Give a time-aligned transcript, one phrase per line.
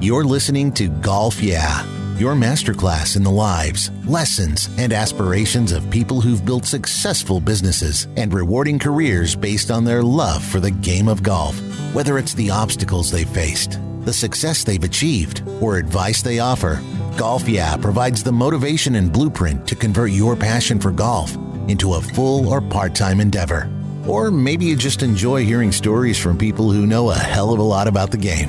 [0.00, 1.84] You're listening to Golf Yeah,
[2.18, 8.32] your masterclass in the lives, lessons, and aspirations of people who've built successful businesses and
[8.32, 11.58] rewarding careers based on their love for the game of golf.
[11.92, 16.80] Whether it's the obstacles they faced, the success they've achieved, or advice they offer,
[17.16, 21.34] Golf Yeah provides the motivation and blueprint to convert your passion for golf
[21.66, 23.68] into a full or part time endeavor.
[24.06, 27.64] Or maybe you just enjoy hearing stories from people who know a hell of a
[27.64, 28.48] lot about the game.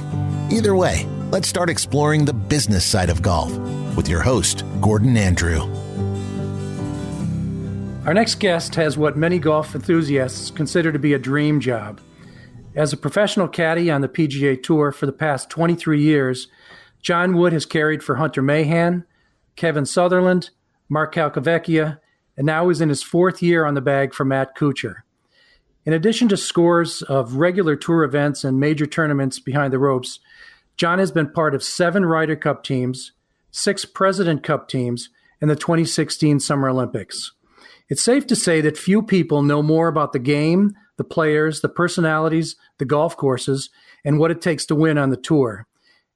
[0.52, 3.56] Either way, let's start exploring the business side of golf
[3.96, 5.61] with your host, Gordon Andrew.
[8.05, 12.02] Our next guest has what many golf enthusiasts consider to be a dream job.
[12.75, 16.47] As a professional caddy on the PGA Tour for the past 23 years,
[17.04, 19.05] John Wood has carried for Hunter Mahan,
[19.55, 20.50] Kevin Sutherland,
[20.89, 22.00] Mark Calcavecchia,
[22.38, 25.04] and now is in his fourth year on the bag for Matt Kuchar.
[25.86, 30.19] In addition to scores of regular tour events and major tournaments behind the ropes,
[30.79, 33.11] John has been part of seven Ryder Cup teams,
[33.52, 35.09] six President Cup teams,
[35.41, 37.33] and the 2016 Summer Olympics.
[37.89, 41.67] It's safe to say that few people know more about the game, the players, the
[41.67, 43.69] personalities, the golf courses,
[44.05, 45.67] and what it takes to win on the tour.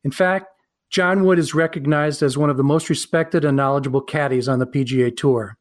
[0.02, 0.47] In fact,
[0.89, 4.67] John Wood is recognized as one of the most respected and knowledgeable caddies on the
[4.67, 5.58] PGA Tour.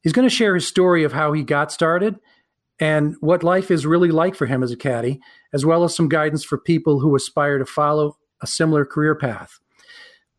[0.00, 2.20] He's going to share his story of how he got started
[2.78, 5.18] and what life is really like for him as a caddy,
[5.52, 9.58] as well as some guidance for people who aspire to follow a similar career path.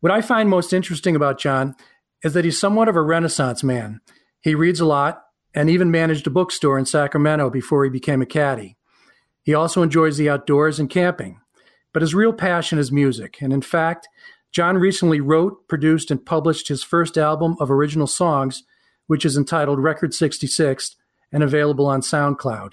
[0.00, 1.74] What I find most interesting about John
[2.24, 4.00] is that he's somewhat of a renaissance man.
[4.40, 5.22] He reads a lot
[5.54, 8.76] and even managed a bookstore in Sacramento before he became a caddy.
[9.42, 11.40] He also enjoys the outdoors and camping,
[11.92, 13.38] but his real passion is music.
[13.40, 14.08] And in fact,
[14.52, 18.64] John recently wrote, produced, and published his first album of original songs,
[19.06, 20.96] which is entitled Record 66
[21.32, 22.72] and available on SoundCloud.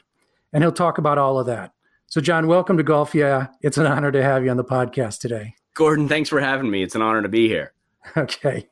[0.51, 1.73] And he'll talk about all of that.
[2.09, 3.47] So, John, welcome to Golf Yeah.
[3.61, 5.55] It's an honor to have you on the podcast today.
[5.73, 6.81] Gordon, thanks for having me.
[6.81, 7.73] It's an honor to be here.
[8.15, 8.65] Okay.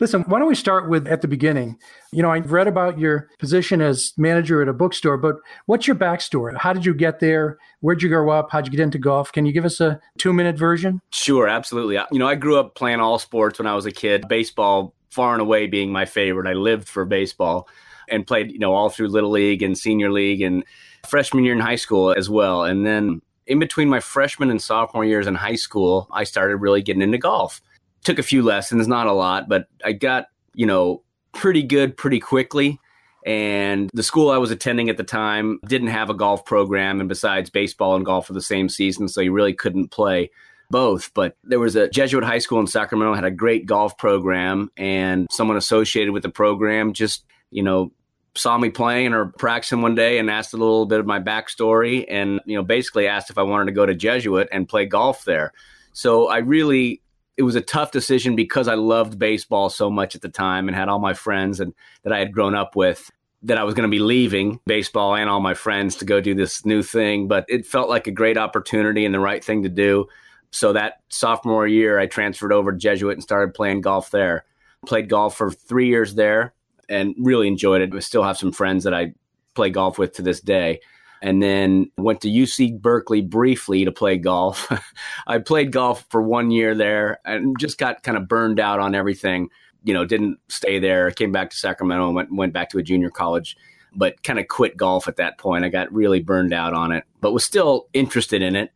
[0.00, 1.76] Listen, why don't we start with at the beginning?
[2.10, 5.36] You know, I read about your position as manager at a bookstore, but
[5.66, 6.56] what's your backstory?
[6.56, 7.58] How did you get there?
[7.80, 8.48] Where'd you grow up?
[8.50, 9.30] How'd you get into golf?
[9.30, 11.02] Can you give us a two minute version?
[11.10, 11.98] Sure, absolutely.
[12.10, 15.34] You know, I grew up playing all sports when I was a kid, baseball far
[15.34, 16.48] and away being my favorite.
[16.48, 17.68] I lived for baseball
[18.08, 20.64] and played, you know, all through little league and senior league and
[21.06, 22.64] freshman year in high school as well.
[22.64, 26.82] And then in between my freshman and sophomore years in high school, I started really
[26.82, 27.60] getting into golf.
[28.04, 32.20] Took a few lessons, not a lot, but I got, you know, pretty good pretty
[32.20, 32.78] quickly.
[33.26, 37.00] And the school I was attending at the time didn't have a golf program.
[37.00, 39.08] And besides, baseball and golf were the same season.
[39.08, 40.30] So you really couldn't play
[40.70, 41.12] both.
[41.14, 45.26] But there was a Jesuit high school in Sacramento had a great golf program, and
[45.30, 47.90] someone associated with the program just, you know,
[48.38, 52.04] saw me playing or practicing one day and asked a little bit of my backstory
[52.08, 55.24] and you know basically asked if I wanted to go to Jesuit and play golf
[55.24, 55.52] there.
[55.92, 57.02] So I really
[57.36, 60.76] it was a tough decision because I loved baseball so much at the time and
[60.76, 61.72] had all my friends and
[62.02, 63.10] that I had grown up with
[63.42, 66.34] that I was going to be leaving baseball and all my friends to go do
[66.34, 69.68] this new thing, but it felt like a great opportunity and the right thing to
[69.68, 70.08] do.
[70.50, 74.44] So that sophomore year I transferred over to Jesuit and started playing golf there.
[74.86, 76.54] Played golf for 3 years there
[76.88, 77.94] and really enjoyed it.
[77.94, 79.12] I still have some friends that I
[79.54, 80.80] play golf with to this day.
[81.20, 84.70] And then went to UC Berkeley briefly to play golf.
[85.26, 88.94] I played golf for one year there and just got kind of burned out on
[88.94, 89.48] everything.
[89.82, 91.10] You know, didn't stay there.
[91.10, 93.56] Came back to Sacramento and went, went back to a junior college,
[93.96, 95.64] but kind of quit golf at that point.
[95.64, 98.70] I got really burned out on it, but was still interested in it.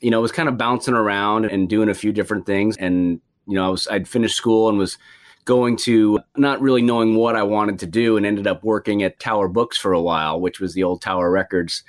[0.00, 2.76] You know, was kind of bouncing around and doing a few different things.
[2.76, 4.98] And, you know, I was, I'd finished school and was
[5.44, 9.20] going to not really knowing what I wanted to do and ended up working at
[9.20, 11.82] Tower Books for a while, which was the old Tower Records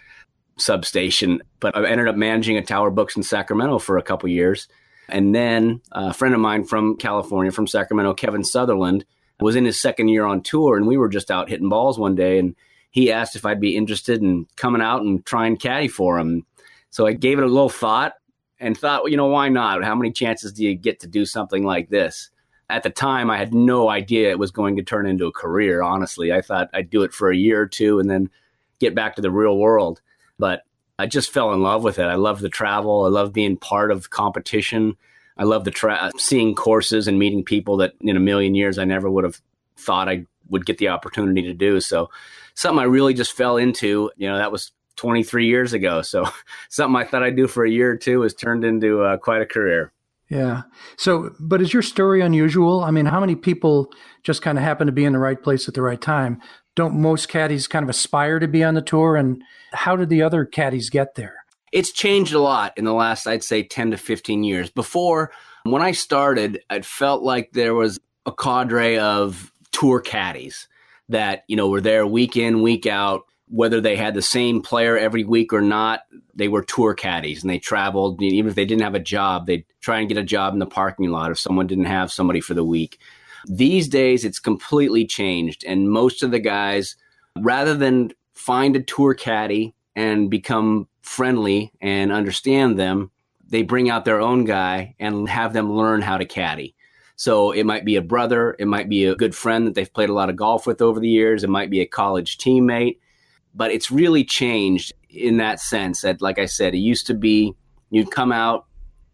[0.58, 1.42] substation.
[1.60, 4.68] But I ended up managing a Tower Books in Sacramento for a couple years.
[5.08, 9.06] And then a friend of mine from California, from Sacramento, Kevin Sutherland,
[9.40, 12.16] was in his second year on tour, and we were just out hitting balls one
[12.16, 12.56] day, and
[12.92, 16.46] he asked if I'd be interested in coming out and trying caddy for him.
[16.90, 18.14] So I gave it a little thought
[18.60, 19.84] and thought, well, you know, why not?
[19.84, 22.30] How many chances do you get to do something like this?
[22.70, 25.82] At the time I had no idea it was going to turn into a career.
[25.82, 28.30] Honestly, I thought I'd do it for a year or two and then
[28.80, 30.02] get back to the real world.
[30.40, 30.64] But
[30.98, 32.06] I just fell in love with it.
[32.06, 33.06] I love the travel.
[33.06, 34.96] I love being part of competition.
[35.38, 38.86] I love the tra- seeing courses and meeting people that in a million years I
[38.86, 39.42] never would have
[39.78, 41.82] thought I would get the opportunity to do.
[41.82, 42.10] So
[42.54, 44.10] something I really just fell into.
[44.16, 46.02] You know, that was 23 years ago.
[46.02, 46.26] So
[46.70, 49.42] something I thought I'd do for a year or two has turned into uh, quite
[49.42, 49.92] a career.
[50.30, 50.64] Yeah.
[50.98, 52.84] So, but is your story unusual?
[52.84, 53.92] I mean, how many people
[54.24, 56.42] just kind of happen to be in the right place at the right time?
[56.76, 59.16] Don't most caddies kind of aspire to be on the tour?
[59.16, 59.42] And
[59.74, 61.46] how did the other caddies get there?
[61.72, 64.70] It's changed a lot in the last, I'd say, 10 to 15 years.
[64.70, 65.32] Before,
[65.64, 70.68] when I started, it felt like there was a cadre of tour caddies
[71.10, 73.24] that, you know, were there week in, week out.
[73.48, 76.02] Whether they had the same player every week or not,
[76.34, 78.22] they were tour caddies and they traveled.
[78.22, 80.66] Even if they didn't have a job, they'd try and get a job in the
[80.66, 83.00] parking lot if someone didn't have somebody for the week.
[83.48, 85.64] These days, it's completely changed.
[85.66, 86.96] And most of the guys,
[87.40, 93.12] rather than find a tour caddy and become friendly and understand them,
[93.48, 96.76] they bring out their own guy and have them learn how to caddy.
[97.16, 100.10] So it might be a brother, it might be a good friend that they've played
[100.10, 102.98] a lot of golf with over the years, it might be a college teammate,
[103.56, 107.56] but it's really changed in that sense that like I said, it used to be
[107.90, 108.66] you'd come out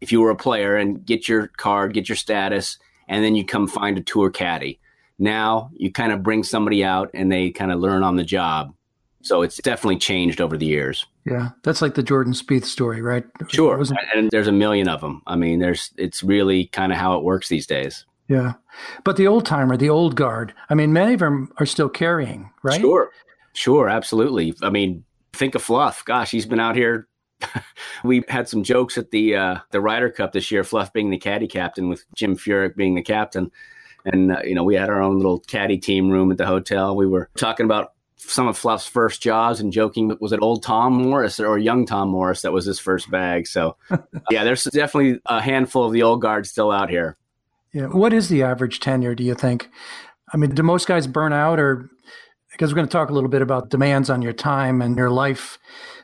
[0.01, 2.77] if you were a player and get your card, get your status,
[3.07, 4.79] and then you come find a tour caddy.
[5.19, 8.73] Now you kind of bring somebody out and they kind of learn on the job.
[9.23, 11.05] So it's definitely changed over the years.
[11.25, 13.23] Yeah, that's like the Jordan Spieth story, right?
[13.47, 13.83] Sure,
[14.15, 15.21] and there's a million of them.
[15.27, 18.05] I mean, there's it's really kind of how it works these days.
[18.27, 18.53] Yeah,
[19.03, 20.55] but the old timer, the old guard.
[20.71, 22.81] I mean, many of them are still carrying, right?
[22.81, 23.11] Sure,
[23.53, 24.53] sure, absolutely.
[24.61, 25.03] I mean,
[25.33, 26.03] think of Fluff.
[26.05, 27.07] Gosh, he's been out here.
[28.03, 30.63] we had some jokes at the uh, the Ryder Cup this year.
[30.63, 33.51] Fluff being the caddy captain, with Jim Furyk being the captain,
[34.05, 36.95] and uh, you know we had our own little caddy team room at the hotel.
[36.95, 37.93] We were talking about
[38.23, 42.09] some of Fluff's first jobs and joking was it old Tom Morris or young Tom
[42.09, 43.47] Morris that was his first bag.
[43.47, 43.77] So
[44.29, 47.17] yeah, there's definitely a handful of the old guard still out here.
[47.73, 47.87] Yeah.
[47.87, 49.69] What is the average tenure, do you think?
[50.33, 51.89] I mean, do most guys burn out or
[52.51, 55.09] because we're going to talk a little bit about demands on your time and your
[55.09, 55.57] life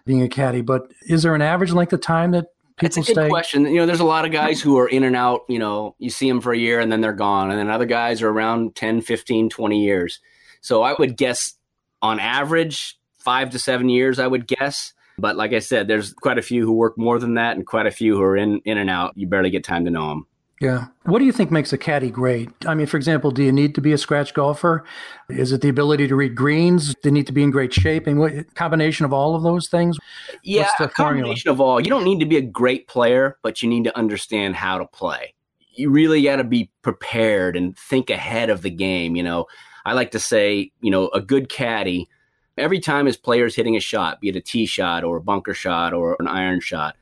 [0.05, 2.47] being a caddy, but is there an average length of time that
[2.77, 3.01] people stay?
[3.01, 3.29] That's a good stay?
[3.29, 3.65] question.
[3.65, 6.09] You know, there's a lot of guys who are in and out, you know, you
[6.09, 7.51] see them for a year and then they're gone.
[7.51, 10.19] And then other guys are around 10, 15, 20 years.
[10.61, 11.53] So I would guess
[12.01, 14.93] on average, five to seven years, I would guess.
[15.17, 17.87] But like I said, there's quite a few who work more than that, and quite
[17.87, 19.13] a few who are in in and out.
[19.17, 20.27] You barely get time to know them.
[20.59, 20.87] Yeah.
[21.03, 22.49] What do you think makes a caddy great?
[22.65, 24.83] I mean, for example, do you need to be a scratch golfer?
[25.29, 26.95] Is it the ability to read greens?
[26.95, 28.07] Do you need to be in great shape?
[28.07, 29.97] And what combination of all of those things?
[30.43, 31.79] Yeah, a combination of all.
[31.79, 34.87] You don't need to be a great player, but you need to understand how to
[34.87, 35.35] play.
[35.73, 39.15] You really got to be prepared and think ahead of the game.
[39.15, 39.45] You know,
[39.85, 42.09] I like to say, you know, a good caddy,
[42.57, 45.53] every time his player's hitting a shot, be it a tee shot or a bunker
[45.53, 46.95] shot or an iron shot,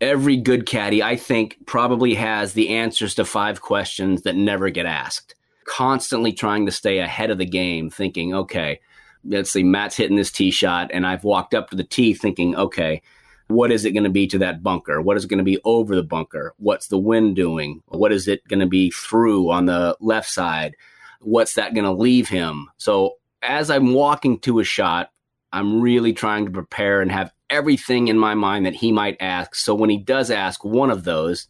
[0.00, 4.86] every good caddy, I think, probably has the answers to five questions that never get
[4.86, 5.34] asked.
[5.64, 8.80] Constantly trying to stay ahead of the game, thinking, okay,
[9.24, 12.56] let's see, Matt's hitting this tee shot, and I've walked up to the tee thinking,
[12.56, 13.02] okay,
[13.48, 15.00] what is it going to be to that bunker?
[15.00, 16.54] What is it going to be over the bunker?
[16.58, 17.82] What's the wind doing?
[17.86, 20.76] What is it going to be through on the left side?
[21.20, 22.68] what's that going to leave him?
[22.76, 25.10] So as I'm walking to a shot,
[25.52, 29.54] I'm really trying to prepare and have everything in my mind that he might ask.
[29.54, 31.48] So when he does ask one of those,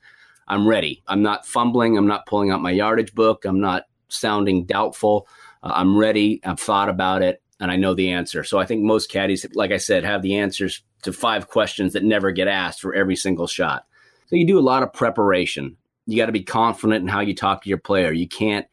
[0.48, 1.02] I'm ready.
[1.06, 1.96] I'm not fumbling.
[1.96, 3.44] I'm not pulling out my yardage book.
[3.44, 5.28] I'm not sounding doubtful.
[5.62, 6.40] Uh, I'm ready.
[6.44, 8.42] I've thought about it and I know the answer.
[8.42, 12.02] So I think most caddies, like I said, have the answers to five questions that
[12.02, 13.84] never get asked for every single shot.
[14.26, 15.76] So you do a lot of preparation.
[16.06, 18.12] You got to be confident in how you talk to your player.
[18.12, 18.66] You can't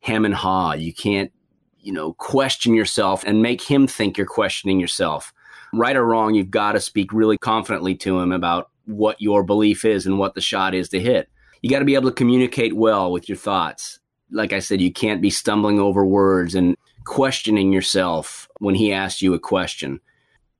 [0.00, 0.72] hem and haw.
[0.72, 1.32] You can't,
[1.78, 5.32] you know, question yourself and make him think you're questioning yourself.
[5.78, 9.84] Right or wrong, you've got to speak really confidently to him about what your belief
[9.84, 11.28] is and what the shot is to hit.
[11.62, 13.98] You got to be able to communicate well with your thoughts.
[14.30, 19.22] Like I said, you can't be stumbling over words and questioning yourself when he asks
[19.22, 20.00] you a question.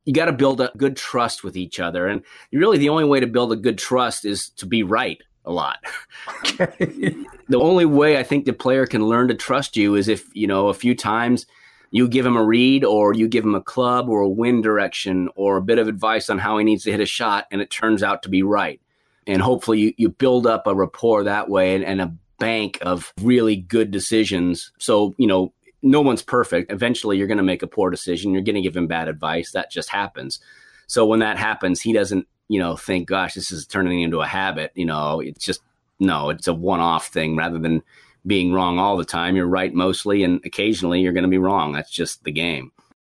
[0.04, 2.06] You got to build a good trust with each other.
[2.06, 2.22] And
[2.52, 5.78] really, the only way to build a good trust is to be right a lot.
[7.46, 10.46] The only way I think the player can learn to trust you is if, you
[10.46, 11.44] know, a few times
[11.94, 15.28] you give him a read or you give him a club or a wind direction
[15.36, 17.70] or a bit of advice on how he needs to hit a shot and it
[17.70, 18.80] turns out to be right.
[19.28, 23.14] And hopefully you, you build up a rapport that way and, and a bank of
[23.22, 24.72] really good decisions.
[24.78, 26.72] So, you know, no one's perfect.
[26.72, 28.32] Eventually you're going to make a poor decision.
[28.32, 29.52] You're going to give him bad advice.
[29.52, 30.40] That just happens.
[30.88, 34.26] So when that happens, he doesn't you know, think, gosh, this is turning into a
[34.26, 34.72] habit.
[34.74, 35.62] You know, it's just,
[35.98, 37.82] no, it's a one off thing rather than
[38.26, 39.36] being wrong all the time.
[39.36, 41.72] You're right mostly, and occasionally you're going to be wrong.
[41.72, 42.72] That's just the game.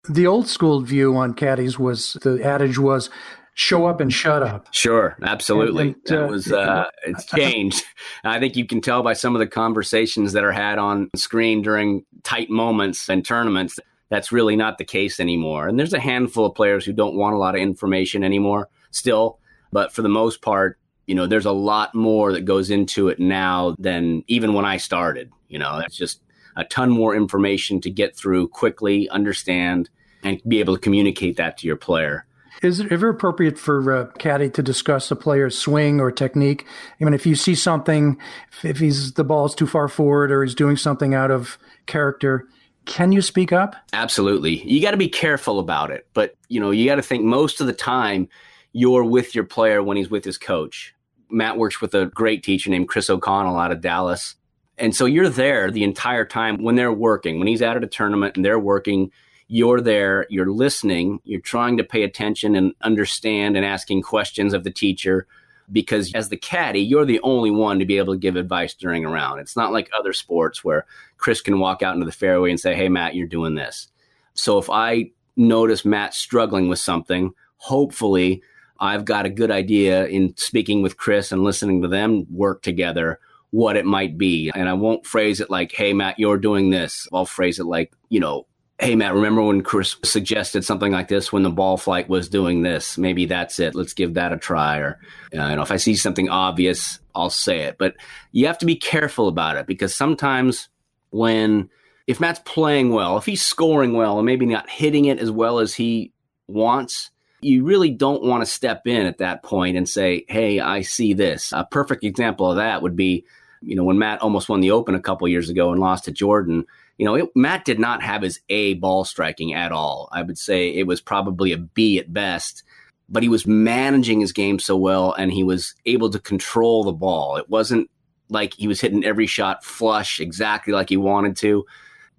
[0.08, 3.10] The old school view on caddies was the adage was
[3.54, 4.66] show up and shut up.
[4.72, 5.88] Sure, absolutely.
[5.88, 7.84] And, and, uh, that was uh, it's changed.
[8.24, 11.62] I think you can tell by some of the conversations that are had on screen
[11.62, 13.78] during tight moments and tournaments.
[14.08, 15.68] That's really not the case anymore.
[15.68, 19.38] And there's a handful of players who don't want a lot of information anymore still.
[19.72, 20.79] But for the most part,
[21.10, 24.76] you know, there's a lot more that goes into it now than even when I
[24.76, 25.28] started.
[25.48, 26.22] You know, it's just
[26.54, 29.90] a ton more information to get through quickly, understand,
[30.22, 32.26] and be able to communicate that to your player.
[32.62, 36.64] Is it ever appropriate for uh, caddy to discuss a player's swing or technique?
[37.00, 38.16] I mean, if you see something,
[38.62, 42.46] if he's the ball's too far forward or he's doing something out of character,
[42.86, 43.74] can you speak up?
[43.92, 44.62] Absolutely.
[44.62, 47.60] You got to be careful about it, but you know, you got to think most
[47.60, 48.28] of the time
[48.72, 50.94] you're with your player when he's with his coach.
[51.30, 54.36] Matt works with a great teacher named Chris O'Connell out of Dallas.
[54.78, 57.38] And so you're there the entire time when they're working.
[57.38, 59.10] When he's out at a tournament and they're working,
[59.48, 64.64] you're there, you're listening, you're trying to pay attention and understand and asking questions of
[64.64, 65.26] the teacher
[65.72, 69.04] because as the caddy, you're the only one to be able to give advice during
[69.04, 69.40] a round.
[69.40, 72.74] It's not like other sports where Chris can walk out into the fairway and say,
[72.74, 73.88] Hey, Matt, you're doing this.
[74.34, 78.42] So if I notice Matt struggling with something, hopefully
[78.80, 83.20] I've got a good idea in speaking with Chris and listening to them work together
[83.50, 84.50] what it might be.
[84.54, 87.06] And I won't phrase it like, hey, Matt, you're doing this.
[87.12, 88.46] I'll phrase it like, you know,
[88.78, 92.62] hey, Matt, remember when Chris suggested something like this when the ball flight was doing
[92.62, 92.96] this?
[92.96, 93.74] Maybe that's it.
[93.74, 94.78] Let's give that a try.
[94.78, 94.98] Or,
[95.32, 97.76] you know, if I see something obvious, I'll say it.
[97.76, 97.94] But
[98.32, 100.68] you have to be careful about it because sometimes
[101.10, 101.68] when,
[102.06, 105.58] if Matt's playing well, if he's scoring well and maybe not hitting it as well
[105.58, 106.12] as he
[106.46, 107.10] wants,
[107.42, 111.14] you really don't want to step in at that point and say, Hey, I see
[111.14, 111.52] this.
[111.52, 113.24] A perfect example of that would be,
[113.62, 116.12] you know, when Matt almost won the Open a couple years ago and lost to
[116.12, 116.66] Jordan,
[116.98, 120.08] you know, it, Matt did not have his A ball striking at all.
[120.12, 122.62] I would say it was probably a B at best,
[123.08, 126.92] but he was managing his game so well and he was able to control the
[126.92, 127.36] ball.
[127.36, 127.90] It wasn't
[128.28, 131.64] like he was hitting every shot flush exactly like he wanted to,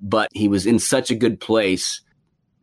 [0.01, 2.01] but he was in such a good place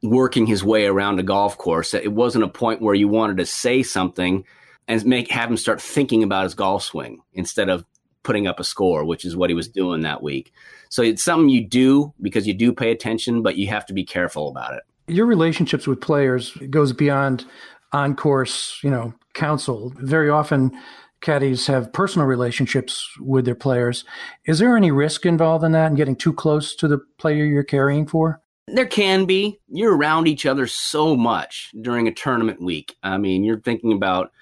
[0.02, 1.94] working his way around a golf course.
[1.94, 4.44] It wasn't a point where you wanted to say something
[4.86, 7.84] and make have him start thinking about his golf swing instead of
[8.22, 10.52] putting up a score, which is what he was doing that week.
[10.88, 14.04] So it's something you do because you do pay attention, but you have to be
[14.04, 14.82] careful about it.
[15.06, 17.44] Your relationships with players goes beyond
[17.92, 19.92] on course, you know, counsel.
[19.96, 20.78] Very often
[21.20, 24.04] caddies have personal relationships with their players.
[24.46, 27.64] Is there any risk involved in that and getting too close to the player you're
[27.64, 28.40] carrying for?
[28.74, 29.60] There can be.
[29.68, 32.96] You're around each other so much during a tournament week.
[33.02, 34.32] I mean, you're thinking about,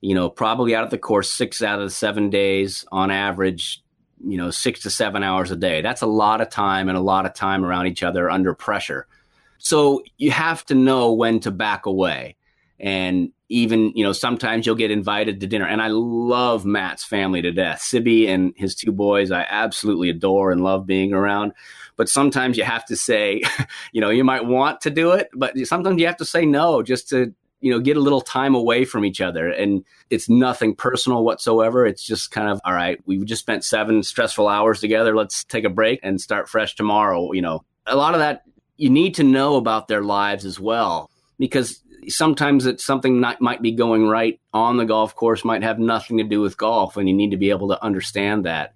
[0.00, 3.82] you know, probably out of the course six out of the seven days on average,
[4.26, 5.82] you know, six to seven hours a day.
[5.82, 9.06] That's a lot of time and a lot of time around each other under pressure.
[9.58, 12.36] So you have to know when to back away.
[12.78, 15.66] And even, you know, sometimes you'll get invited to dinner.
[15.66, 17.80] And I love Matt's family to death.
[17.80, 21.52] Sybi and his two boys, I absolutely adore and love being around.
[21.96, 23.42] But sometimes you have to say,
[23.92, 26.82] you know, you might want to do it, but sometimes you have to say no
[26.82, 29.48] just to, you know, get a little time away from each other.
[29.48, 31.86] And it's nothing personal whatsoever.
[31.86, 35.14] It's just kind of, all right, we've just spent seven stressful hours together.
[35.16, 37.32] Let's take a break and start fresh tomorrow.
[37.32, 38.42] You know, a lot of that
[38.76, 43.62] you need to know about their lives as well because sometimes it's something not, might
[43.62, 47.08] be going right on the golf course might have nothing to do with golf and
[47.08, 48.73] you need to be able to understand that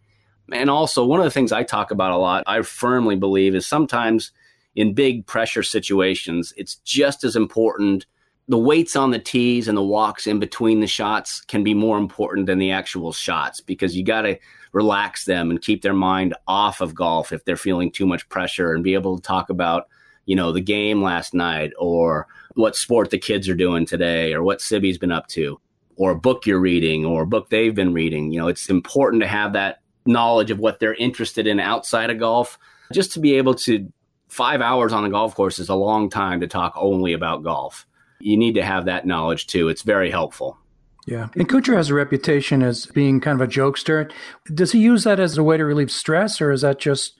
[0.53, 3.67] and also one of the things i talk about a lot i firmly believe is
[3.67, 4.33] sometimes
[4.75, 8.07] in big pressure situations it's just as important
[8.51, 11.99] the waits on the tees and the walks in between the shots can be more
[11.99, 14.39] important than the actual shots because you got to
[14.73, 18.73] relax them and keep their mind off of golf if they're feeling too much pressure
[18.73, 19.89] and be able to talk about
[20.25, 24.43] you know the game last night or what sport the kids are doing today or
[24.43, 25.61] what Sybi's been up to
[25.97, 28.33] or a book you're reading or a book they've been reading.
[28.33, 32.19] You know, it's important to have that knowledge of what they're interested in outside of
[32.19, 32.59] golf
[32.93, 33.93] just to be able to
[34.29, 37.87] five hours on a golf course is a long time to talk only about golf.
[38.19, 39.69] You need to have that knowledge too.
[39.69, 40.59] It's very helpful.
[41.07, 41.29] Yeah.
[41.35, 44.11] And Kuchar has a reputation as being kind of a jokester.
[44.53, 47.15] Does he use that as a way to relieve stress or is that just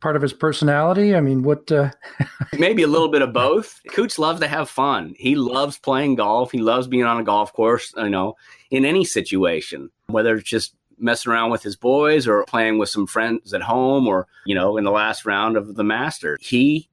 [0.00, 1.16] part of his personality?
[1.16, 1.72] I mean, what?
[1.72, 1.90] Uh...
[2.58, 3.80] Maybe a little bit of both.
[3.90, 5.14] Cooch loves to have fun.
[5.18, 6.52] He loves playing golf.
[6.52, 7.92] He loves being on a golf course.
[7.96, 8.36] You know,
[8.70, 13.06] in any situation, whether it's just messing around with his boys or playing with some
[13.06, 16.88] friends at home or you know in the last round of the Masters, he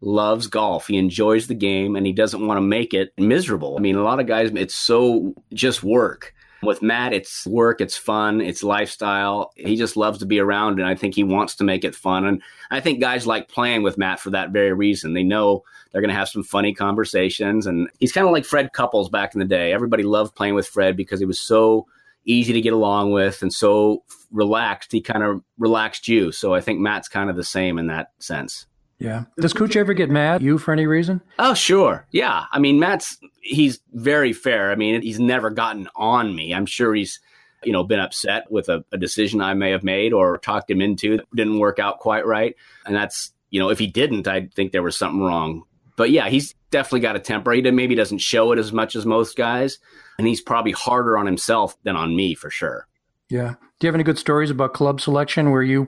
[0.00, 0.88] loves golf.
[0.88, 3.76] He enjoys the game and he doesn't want to make it miserable.
[3.76, 7.96] I mean, a lot of guys, it's so just work with Matt, it's work, it's
[7.96, 9.52] fun, it's lifestyle.
[9.56, 12.24] He just loves to be around, and I think he wants to make it fun.
[12.24, 15.14] And I think guys like playing with Matt for that very reason.
[15.14, 17.66] They know they're going to have some funny conversations.
[17.66, 19.72] And he's kind of like Fred Couples back in the day.
[19.72, 21.86] Everybody loved playing with Fred because he was so
[22.24, 24.92] easy to get along with and so relaxed.
[24.92, 26.32] He kind of relaxed you.
[26.32, 28.66] So I think Matt's kind of the same in that sense.
[28.98, 29.24] Yeah.
[29.40, 31.20] Does Cooch ever get mad at you for any reason?
[31.38, 32.06] Oh, sure.
[32.12, 32.44] Yeah.
[32.52, 34.70] I mean, Matt's he's very fair.
[34.70, 36.54] I mean, he's never gotten on me.
[36.54, 37.18] I'm sure he's
[37.64, 40.80] you know been upset with a, a decision I may have made or talked him
[40.80, 42.54] into that didn't work out quite right.
[42.86, 45.64] And that's you know if he didn't, I'd think there was something wrong.
[46.02, 47.52] But yeah, he's definitely got a temper.
[47.52, 49.78] He maybe doesn't show it as much as most guys,
[50.18, 52.88] and he's probably harder on himself than on me for sure.
[53.30, 53.54] Yeah.
[53.78, 55.86] Do you have any good stories about club selection where you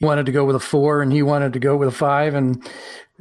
[0.00, 2.64] wanted to go with a four and he wanted to go with a five and,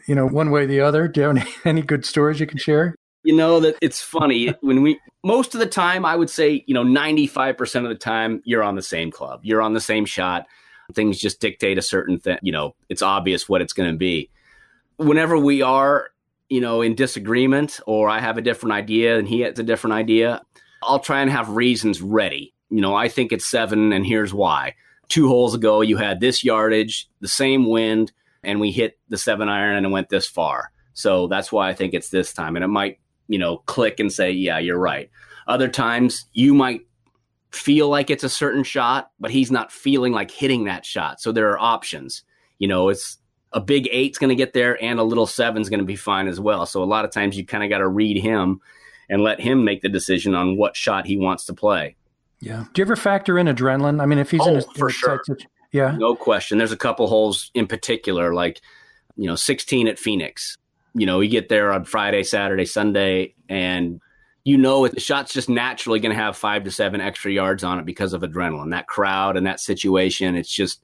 [0.08, 1.08] you know, one way or the other?
[1.08, 2.94] Do you have any, any good stories you can share?
[3.24, 6.76] You know that it's funny when we most of the time I would say, you
[6.76, 9.40] know, 95% of the time you're on the same club.
[9.42, 10.46] You're on the same shot.
[10.94, 14.30] Things just dictate a certain thing, you know, it's obvious what it's going to be.
[14.98, 16.12] Whenever we are,
[16.50, 19.94] you know, in disagreement or I have a different idea and he has a different
[19.94, 20.42] idea,
[20.84, 22.54] I'll try and have reasons ready.
[22.70, 24.76] You know, I think it's 7 and here's why.
[25.08, 28.12] Two holes ago you had this yardage, the same wind,
[28.44, 30.72] and we hit the 7 iron and it went this far.
[30.94, 34.12] So that's why I think it's this time and it might you know, click and
[34.12, 35.10] say, yeah, you're right.
[35.48, 36.82] Other times you might
[37.52, 41.22] feel like it's a certain shot, but he's not feeling like hitting that shot.
[41.22, 42.24] So there are options.
[42.60, 43.18] You know, it's
[43.56, 46.28] a big eight's going to get there and a little seven's going to be fine
[46.28, 46.68] as well.
[46.68, 48.62] So a lot of times you kind of got to read him
[49.10, 51.96] and let him make the decision on what shot he wants to play.
[52.42, 52.66] Yeah.
[52.74, 54.02] Do you ever factor in adrenaline?
[54.02, 55.24] I mean, if he's oh, in a, for in a sure.
[55.72, 55.96] yeah.
[55.98, 56.60] No question.
[56.60, 58.62] There's a couple holes in particular, like,
[59.16, 60.58] you know, 16 at Phoenix
[60.96, 64.00] you know, you get there on Friday, Saturday, Sunday, and
[64.46, 67.80] you know the shot's just naturally going to have five to seven extra yards on
[67.80, 68.72] it because of adrenaline.
[68.72, 70.82] That crowd and that situation, it's just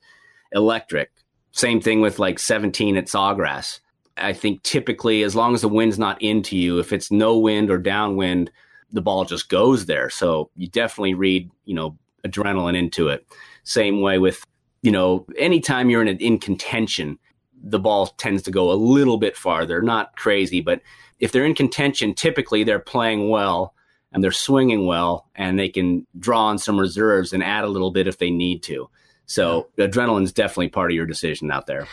[0.51, 1.11] electric.
[1.51, 3.79] Same thing with like 17 at Sawgrass.
[4.17, 7.69] I think typically, as long as the wind's not into you, if it's no wind
[7.69, 8.51] or downwind,
[8.91, 10.09] the ball just goes there.
[10.09, 13.25] So you definitely read, you know, adrenaline into it.
[13.63, 14.45] Same way with,
[14.81, 17.17] you know, anytime you're in, a, in contention,
[17.63, 20.81] the ball tends to go a little bit farther, not crazy, but
[21.19, 23.75] if they're in contention, typically they're playing well
[24.11, 27.91] and they're swinging well and they can draw on some reserves and add a little
[27.91, 28.89] bit if they need to.
[29.25, 31.87] So adrenaline is definitely part of your decision out there.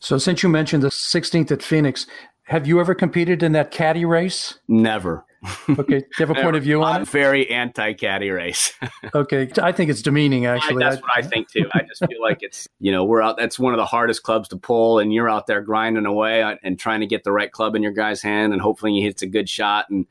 [0.00, 2.06] So since you mentioned the 16th at Phoenix,
[2.44, 4.58] have you ever competed in that caddy race?
[4.66, 5.24] Never
[5.70, 7.08] okay, do you have a point of view on I'm it?
[7.08, 8.74] Very anti caddy race.
[9.14, 10.44] okay, I think it's demeaning.
[10.44, 11.66] Actually, I, that's what I think too.
[11.72, 13.38] I just feel like it's you know we're out.
[13.38, 16.78] That's one of the hardest clubs to pull, and you're out there grinding away and
[16.78, 19.26] trying to get the right club in your guy's hand, and hopefully he hits a
[19.26, 19.88] good shot.
[19.88, 20.06] And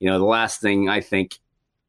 [0.00, 1.38] you know the last thing I think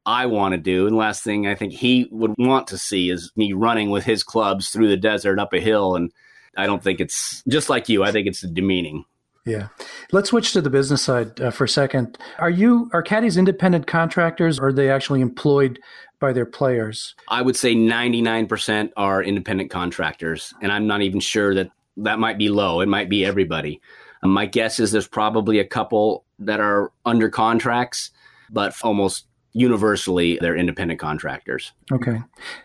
[0.06, 3.10] I want to do, and the last thing I think he would want to see
[3.10, 5.96] is me running with his clubs through the desert up a hill.
[5.96, 6.12] And
[6.56, 8.04] I don't think it's just like you.
[8.04, 9.06] I think it's demeaning.
[9.46, 9.68] Yeah.
[10.12, 12.18] Let's switch to the business side uh, for a second.
[12.40, 15.80] Are you are caddies independent contractors or are they actually employed
[16.20, 17.14] by their players?
[17.28, 22.40] I would say 99% are independent contractors and I'm not even sure that that might
[22.40, 22.82] be low.
[22.82, 23.82] It might be everybody.
[24.24, 28.10] Um, my guess is there's probably a couple that are under contracts,
[28.50, 31.72] but almost universally they're independent contractors.
[31.92, 32.22] Okay.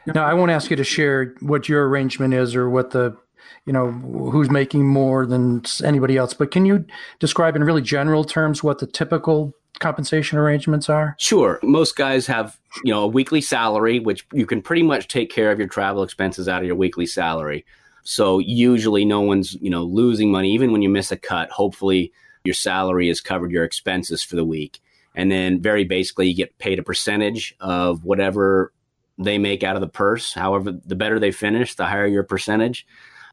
[0.07, 3.17] Now I won't ask you to share what your arrangement is or what the
[3.65, 6.85] you know who's making more than anybody else but can you
[7.21, 11.15] describe in really general terms what the typical compensation arrangements are?
[11.19, 11.61] Sure.
[11.63, 15.53] Most guys have you know a weekly salary which you can pretty much take care
[15.53, 17.65] of your travel expenses out of your weekly salary.
[18.03, 20.53] So usually no one's you know losing money.
[20.53, 24.45] Even when you miss a cut hopefully your salary has covered your expenses for the
[24.45, 24.81] week
[25.15, 28.73] and then very basically you get paid a percentage of whatever
[29.19, 32.87] they make out of the purse however the better they finish the higher your percentage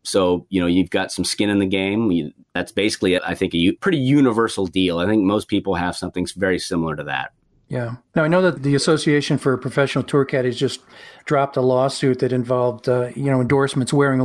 [0.08, 2.12] so, you know, you've got some skin in the game.
[2.12, 5.00] You, that's basically, I think, a pretty universal deal.
[5.00, 7.34] I think most people have something very similar to that.
[7.68, 7.98] Yeah.
[8.16, 10.80] Now, I know that the Association for Professional Tour Caddies just
[11.26, 14.20] dropped a lawsuit that involved, uh, you know, endorsements wearing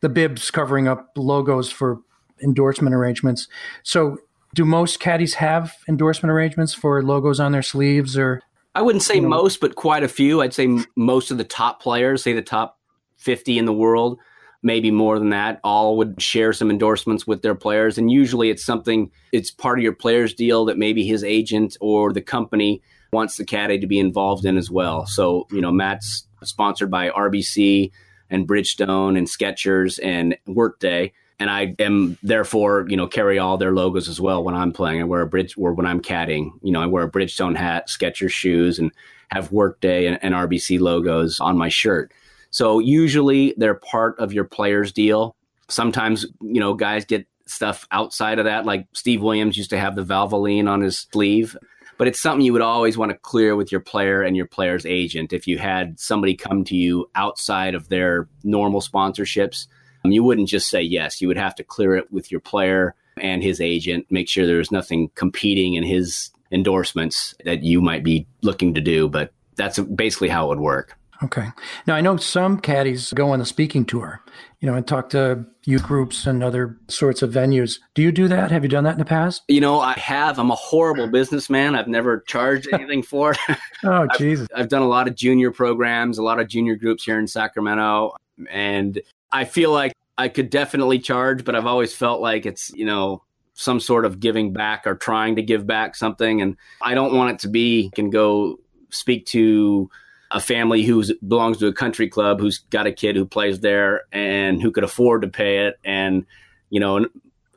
[0.00, 2.00] the bibs covering up logos for
[2.42, 3.46] endorsement arrangements.
[3.84, 4.18] So,
[4.54, 8.42] do most caddies have endorsement arrangements for logos on their sleeves or?
[8.74, 10.40] I wouldn't say you know, most, but quite a few.
[10.40, 12.78] I'd say most of the top players, say the top
[13.18, 14.18] 50 in the world,
[14.62, 17.98] maybe more than that, all would share some endorsements with their players.
[17.98, 22.12] And usually it's something, it's part of your player's deal that maybe his agent or
[22.12, 25.06] the company wants the caddy to be involved in as well.
[25.06, 27.90] So, you know, Matt's sponsored by RBC
[28.30, 31.12] and Bridgestone and Skechers and Workday.
[31.38, 35.00] And I am therefore, you know, carry all their logos as well when I'm playing.
[35.00, 37.88] I wear a bridge or when I'm caddying, you know, I wear a Bridgestone hat,
[37.88, 38.92] Skechers shoes, and
[39.30, 42.12] have Workday and, and RBC logos on my shirt.
[42.50, 45.34] So usually they're part of your player's deal.
[45.68, 48.66] Sometimes, you know, guys get stuff outside of that.
[48.66, 51.56] Like Steve Williams used to have the Valvoline on his sleeve.
[51.98, 54.84] But it's something you would always want to clear with your player and your player's
[54.84, 55.32] agent.
[55.32, 59.66] If you had somebody come to you outside of their normal sponsorships,
[60.10, 61.20] you wouldn't just say yes.
[61.20, 64.72] You would have to clear it with your player and his agent, make sure there's
[64.72, 69.08] nothing competing in his endorsements that you might be looking to do.
[69.08, 70.96] But that's basically how it would work.
[71.22, 71.48] Okay.
[71.86, 74.20] Now I know some caddies go on the speaking tour,
[74.60, 77.78] you know, and talk to youth groups and other sorts of venues.
[77.94, 78.50] Do you do that?
[78.50, 79.42] Have you done that in the past?
[79.46, 80.40] You know, I have.
[80.40, 81.76] I'm a horrible businessman.
[81.76, 83.58] I've never charged anything for it.
[83.84, 84.48] oh, Jesus.
[84.52, 87.28] I've, I've done a lot of junior programs, a lot of junior groups here in
[87.28, 88.16] Sacramento,
[88.50, 89.00] and
[89.32, 93.22] I feel like I could definitely charge, but I've always felt like it's, you know,
[93.54, 96.40] some sort of giving back or trying to give back something.
[96.40, 98.58] And I don't want it to be can go
[98.90, 99.90] speak to
[100.30, 104.02] a family who belongs to a country club who's got a kid who plays there
[104.12, 106.24] and who could afford to pay it, and
[106.70, 107.06] you know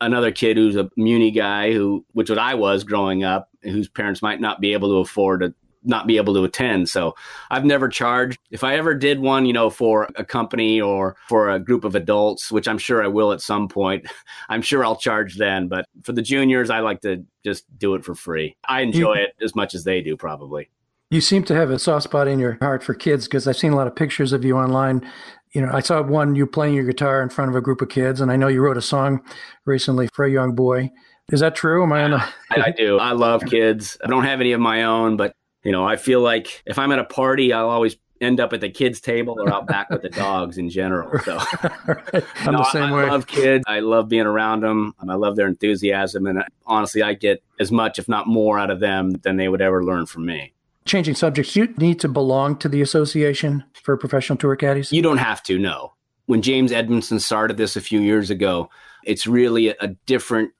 [0.01, 4.21] another kid who's a muni guy who, which what I was growing up, whose parents
[4.21, 5.53] might not be able to afford to
[5.86, 6.89] not be able to attend.
[6.89, 7.15] So
[7.52, 8.39] I've never charged.
[8.52, 11.95] If I ever did one, you know, for a company or for a group of
[11.95, 14.06] adults, which I'm sure I will at some point,
[14.50, 15.67] I'm sure I'll charge then.
[15.67, 18.56] But for the juniors, I like to just do it for free.
[18.67, 20.69] I enjoy it as much as they do, probably.
[21.12, 23.71] You seem to have a soft spot in your heart for kids because I've seen
[23.71, 25.08] a lot of pictures of you online.
[25.54, 27.89] You know, I saw one you playing your guitar in front of a group of
[27.89, 29.21] kids, and I know you wrote a song
[29.65, 30.89] recently for a young boy.
[31.32, 31.84] Is that true?
[31.84, 32.98] Am I on the- I do.
[32.98, 33.98] I love kids.
[34.04, 35.34] I don't have any of my own, but
[35.65, 38.62] you know, I feel like if I'm at a party, I'll always end up at
[38.62, 41.19] the kids' table or out back with the dogs in general.
[41.19, 41.36] So
[41.88, 42.23] right.
[42.38, 43.04] I'm no, the same I, way.
[43.04, 43.63] I love kids.
[43.67, 44.93] I love being around them.
[45.10, 48.71] I love their enthusiasm, and uh, honestly, I get as much, if not more, out
[48.71, 50.54] of them than they would ever learn from me
[50.86, 54.91] changing subjects, you need to belong to the association for professional tour caddies?
[54.91, 55.93] You don't have to, no.
[56.28, 58.69] When James Edmondson started this a few years ago,
[59.04, 60.51] it's really a, a different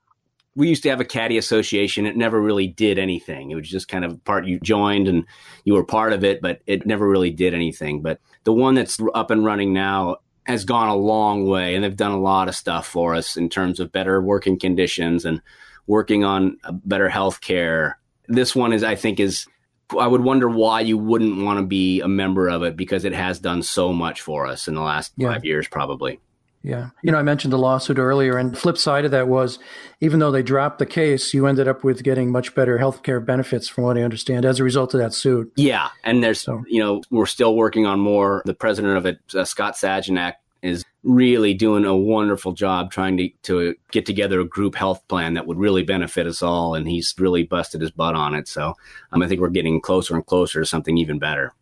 [0.56, 2.06] we used to have a caddy association.
[2.06, 3.52] It never really did anything.
[3.52, 5.26] It was just kind of part you joined and
[5.66, 8.02] you were part of it, but it never really did anything.
[8.02, 11.96] But the one that's up and running now has gone a long way and they've
[11.96, 15.42] done a lot of stuff for us in terms of better working conditions and
[15.88, 18.00] working on better health care.
[18.28, 19.48] This one is, I think, is
[20.00, 23.14] I would wonder why you wouldn't want to be a member of it because it
[23.14, 25.34] has done so much for us in the last yeah.
[25.34, 26.20] five years, probably.
[26.66, 26.90] Yeah.
[27.04, 29.60] You know, I mentioned the lawsuit earlier, and the flip side of that was
[30.02, 33.20] even though they dropped the case, you ended up with getting much better health care
[33.20, 35.54] benefits, from what I understand, as a result of that suit.
[35.56, 35.90] Yeah.
[36.04, 36.64] And there's, so.
[36.68, 38.42] you know, we're still working on more.
[38.46, 43.30] The president of it, uh, Scott Sajtinac, is really doing a wonderful job trying to,
[43.44, 46.74] to get together a group health plan that would really benefit us all.
[46.74, 48.48] And he's really busted his butt on it.
[48.48, 48.74] So
[49.12, 51.54] um, I think we're getting closer and closer to something even better.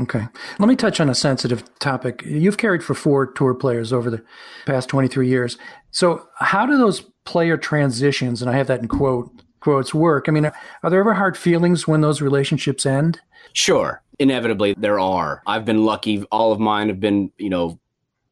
[0.00, 0.26] Okay.
[0.58, 2.22] Let me touch on a sensitive topic.
[2.24, 4.24] You've carried for four tour players over the
[4.64, 5.58] past 23 years.
[5.90, 10.28] So, how do those player transitions, and I have that in quote, quotes, work?
[10.28, 13.20] I mean, are there ever hard feelings when those relationships end?
[13.52, 14.02] Sure.
[14.18, 15.42] Inevitably, there are.
[15.46, 16.24] I've been lucky.
[16.32, 17.78] All of mine have been, you know,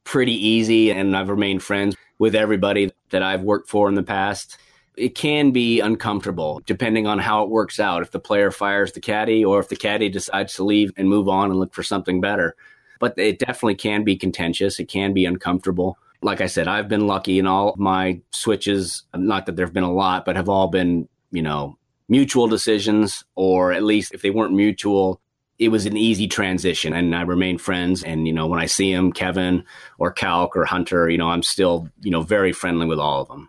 [0.05, 4.57] pretty easy, and I've remained friends with everybody that I've worked for in the past.
[4.96, 8.03] It can be uncomfortable depending on how it works out.
[8.03, 11.29] If the player fires the caddy or if the caddy decides to leave and move
[11.29, 12.55] on and look for something better.
[12.98, 14.79] But it definitely can be contentious.
[14.79, 15.96] It can be uncomfortable.
[16.22, 19.85] Like I said, I've been lucky in all my switches, not that there have been
[19.85, 21.79] a lot, but have all been, you know,
[22.11, 25.20] mutual decisions, or at least if they weren't mutual,
[25.59, 28.03] it was an easy transition and I remain friends.
[28.03, 29.64] And, you know, when I see him, Kevin
[29.98, 33.29] or Calc or Hunter, you know, I'm still, you know, very friendly with all of
[33.29, 33.48] them.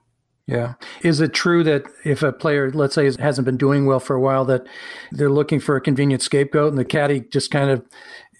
[0.51, 0.73] Yeah.
[1.01, 4.19] Is it true that if a player, let's say, hasn't been doing well for a
[4.19, 4.67] while, that
[5.11, 7.83] they're looking for a convenient scapegoat and the caddy just kind of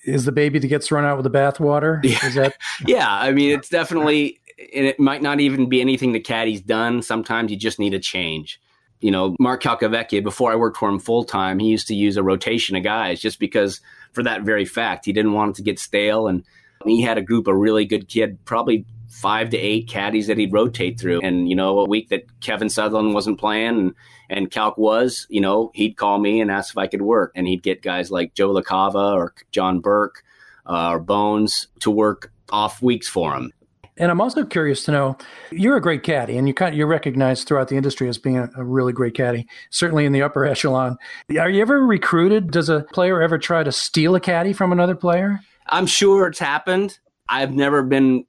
[0.03, 2.03] is the baby that gets run out with the bathwater?
[2.03, 2.25] Yeah.
[2.25, 2.55] Is that?
[2.85, 3.09] yeah.
[3.09, 4.39] I mean, it's definitely,
[4.73, 7.01] and it might not even be anything the caddy's done.
[7.01, 8.59] Sometimes you just need a change
[9.01, 12.17] you know, Mark Calcavecchia, before I worked for him full time, he used to use
[12.17, 13.81] a rotation of guys just because
[14.13, 15.05] for that very fact.
[15.05, 16.27] He didn't want it to get stale.
[16.27, 16.43] And
[16.85, 20.53] he had a group of really good kid, probably five to eight caddies that he'd
[20.53, 21.19] rotate through.
[21.21, 23.95] And, you know, a week that Kevin Sutherland wasn't playing and,
[24.29, 27.31] and Calc was, you know, he'd call me and ask if I could work.
[27.35, 30.23] And he'd get guys like Joe LaCava or John Burke
[30.65, 33.51] uh, or Bones to work off weeks for him.
[33.97, 35.17] And I'm also curious to know,
[35.51, 38.37] you're a great caddy, and you kind of, you're recognized throughout the industry as being
[38.37, 40.97] a, a, really great caddy, certainly in the upper echelon.
[41.37, 42.51] Are you ever recruited?
[42.51, 45.41] Does a player ever try to steal a caddy from another player?
[45.67, 46.97] I'm sure it's happened.
[47.27, 48.25] I've never been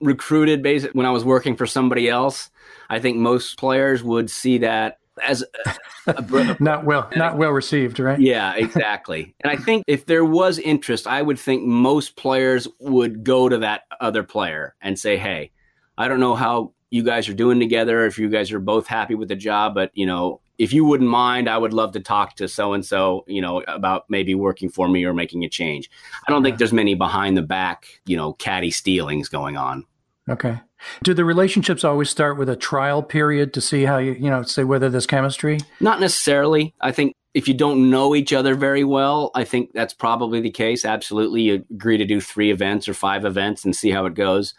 [0.00, 2.50] recruited basically when I was working for somebody else.
[2.88, 7.98] I think most players would see that as a, a, not well not well received
[7.98, 12.68] right yeah exactly and i think if there was interest i would think most players
[12.78, 15.50] would go to that other player and say hey
[15.96, 19.14] i don't know how you guys are doing together if you guys are both happy
[19.14, 22.36] with the job but you know if you wouldn't mind i would love to talk
[22.36, 25.90] to so and so you know about maybe working for me or making a change
[26.26, 29.84] i don't think there's many behind the back you know caddy stealings going on
[30.28, 30.60] okay
[31.02, 34.42] do the relationships always start with a trial period to see how you, you know,
[34.42, 35.58] say whether there's chemistry?
[35.80, 36.74] Not necessarily.
[36.80, 40.50] I think if you don't know each other very well, I think that's probably the
[40.50, 40.84] case.
[40.84, 41.42] Absolutely.
[41.42, 44.54] You agree to do three events or five events and see how it goes.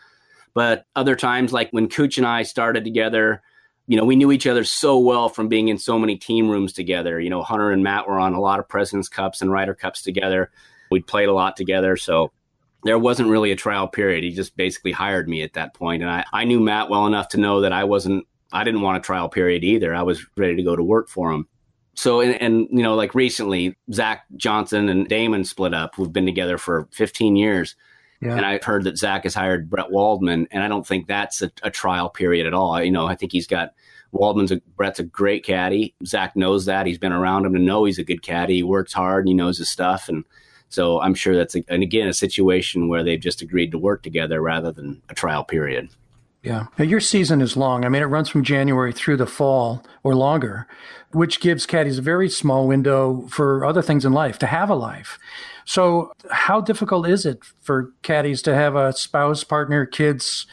[0.54, 3.42] But other times, like when Cooch and I started together,
[3.90, 6.74] you know, we knew each other so well from being in so many team rooms
[6.74, 7.20] together.
[7.20, 10.04] You know, Hunter and Matt were on a lot of President's Cups and Ryder Cups
[10.04, 10.52] together.
[10.92, 11.98] We'd played a lot together.
[11.98, 12.32] So
[12.84, 14.24] there wasn't really a trial period.
[14.24, 16.04] He just basically hired me at that point.
[16.04, 19.00] And I, I knew Matt well enough to know that I wasn't, I didn't want
[19.00, 19.96] a trial period either.
[19.96, 21.48] I was ready to go to work for him.
[21.96, 25.98] So, and, and you know, like recently, Zach Johnson and Damon split up.
[25.98, 27.76] We've been together for 15 years.
[28.22, 28.36] Yeah.
[28.36, 31.52] And I've heard that Zach has hired Brett Waldman, and I don't think that's a,
[31.64, 32.82] a, trial period at all.
[32.84, 33.74] You know, I think he's got
[34.12, 35.96] Waldman's a, Brett's a great caddy.
[36.06, 36.86] Zach knows that.
[36.86, 38.56] He's been around him to know he's a good caddy.
[38.56, 40.10] He works hard and he knows his stuff.
[40.10, 40.26] And
[40.68, 44.04] so I'm sure that's, a, and again, a situation where they've just agreed to work
[44.04, 45.90] together rather than a trial period.
[46.44, 46.68] Yeah.
[46.78, 47.84] Now, your season is long.
[47.84, 50.68] I mean, it runs from January through the fall or longer,
[51.12, 54.76] which gives caddies a very small window for other things in life, to have a
[54.76, 55.20] life.
[55.66, 60.48] So, how difficult is it for caddies to have a spouse, partner, kids,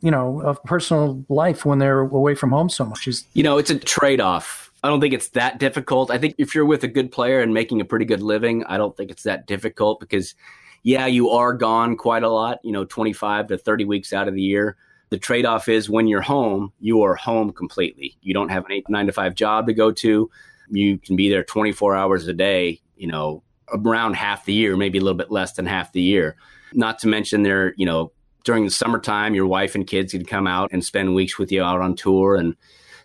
[0.00, 3.06] you know, a personal life when they're away from home so much?
[3.08, 4.64] Is you know, it's a trade off.
[4.82, 6.10] I don't think it's that difficult.
[6.10, 8.76] I think if you're with a good player and making a pretty good living, I
[8.76, 10.34] don't think it's that difficult because,
[10.82, 12.58] yeah, you are gone quite a lot.
[12.62, 14.76] You know, 25 to 30 weeks out of the year.
[15.10, 18.16] The trade off is when you're home, you are home completely.
[18.20, 20.28] You don't have an eight, nine to five job to go to.
[20.70, 24.98] You can be there 24 hours a day, you know, around half the year, maybe
[24.98, 26.36] a little bit less than half the year.
[26.72, 28.12] Not to mention there, you know,
[28.44, 31.62] during the summertime, your wife and kids can come out and spend weeks with you
[31.62, 32.36] out on tour.
[32.36, 32.54] And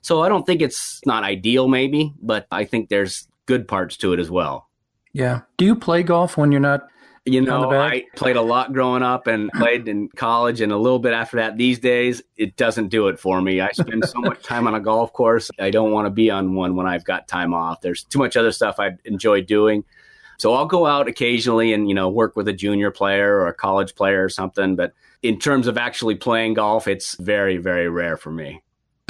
[0.02, 4.14] so I don't think it's not ideal, maybe, but I think there's good parts to
[4.14, 4.70] it as well.
[5.14, 5.42] Yeah.
[5.58, 6.88] Do you play golf when you're not?
[7.26, 11.00] You know, I played a lot growing up and played in college and a little
[11.00, 11.58] bit after that.
[11.58, 13.62] These days, it doesn't do it for me.
[13.62, 15.52] I spend so much time on a golf course.
[15.60, 17.82] I don't want to be on one when I've got time off.
[17.82, 19.84] There's too much other stuff I enjoy doing.
[20.40, 23.54] So I'll go out occasionally and, you know, work with a junior player or a
[23.54, 24.78] college player or something.
[24.78, 28.62] But in terms of actually playing golf, it's very, very rare for me.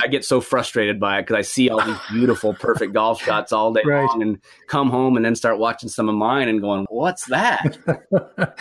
[0.01, 3.51] I get so frustrated by it because I see all these beautiful, perfect golf shots
[3.51, 4.05] all day right.
[4.05, 7.77] long and come home and then start watching some of mine and going, what's that?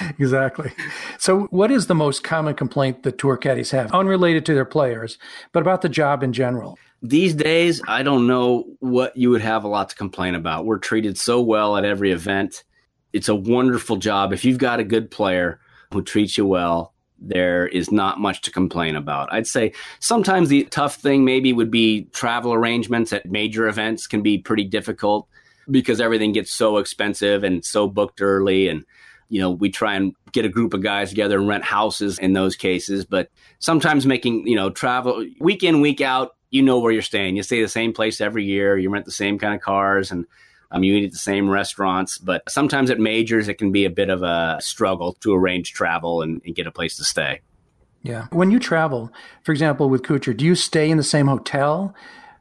[0.18, 0.70] exactly.
[1.18, 5.16] So, what is the most common complaint that tour caddies have, unrelated to their players,
[5.52, 6.78] but about the job in general?
[7.02, 10.66] These days, I don't know what you would have a lot to complain about.
[10.66, 12.64] We're treated so well at every event.
[13.12, 14.32] It's a wonderful job.
[14.32, 15.60] If you've got a good player
[15.92, 19.32] who treats you well, there is not much to complain about.
[19.32, 24.22] I'd say sometimes the tough thing maybe would be travel arrangements at major events can
[24.22, 25.28] be pretty difficult
[25.70, 28.84] because everything gets so expensive and so booked early and
[29.28, 32.32] you know we try and get a group of guys together and rent houses in
[32.32, 36.92] those cases but sometimes making you know travel week in week out you know where
[36.92, 37.36] you're staying.
[37.36, 38.78] You stay the same place every year.
[38.78, 40.26] You rent the same kind of cars and
[40.70, 42.18] um, you eat at the same restaurants.
[42.18, 46.22] But sometimes at majors, it can be a bit of a struggle to arrange travel
[46.22, 47.40] and, and get a place to stay.
[48.02, 48.26] Yeah.
[48.30, 51.94] When you travel, for example, with Kuchar, do you stay in the same hotel?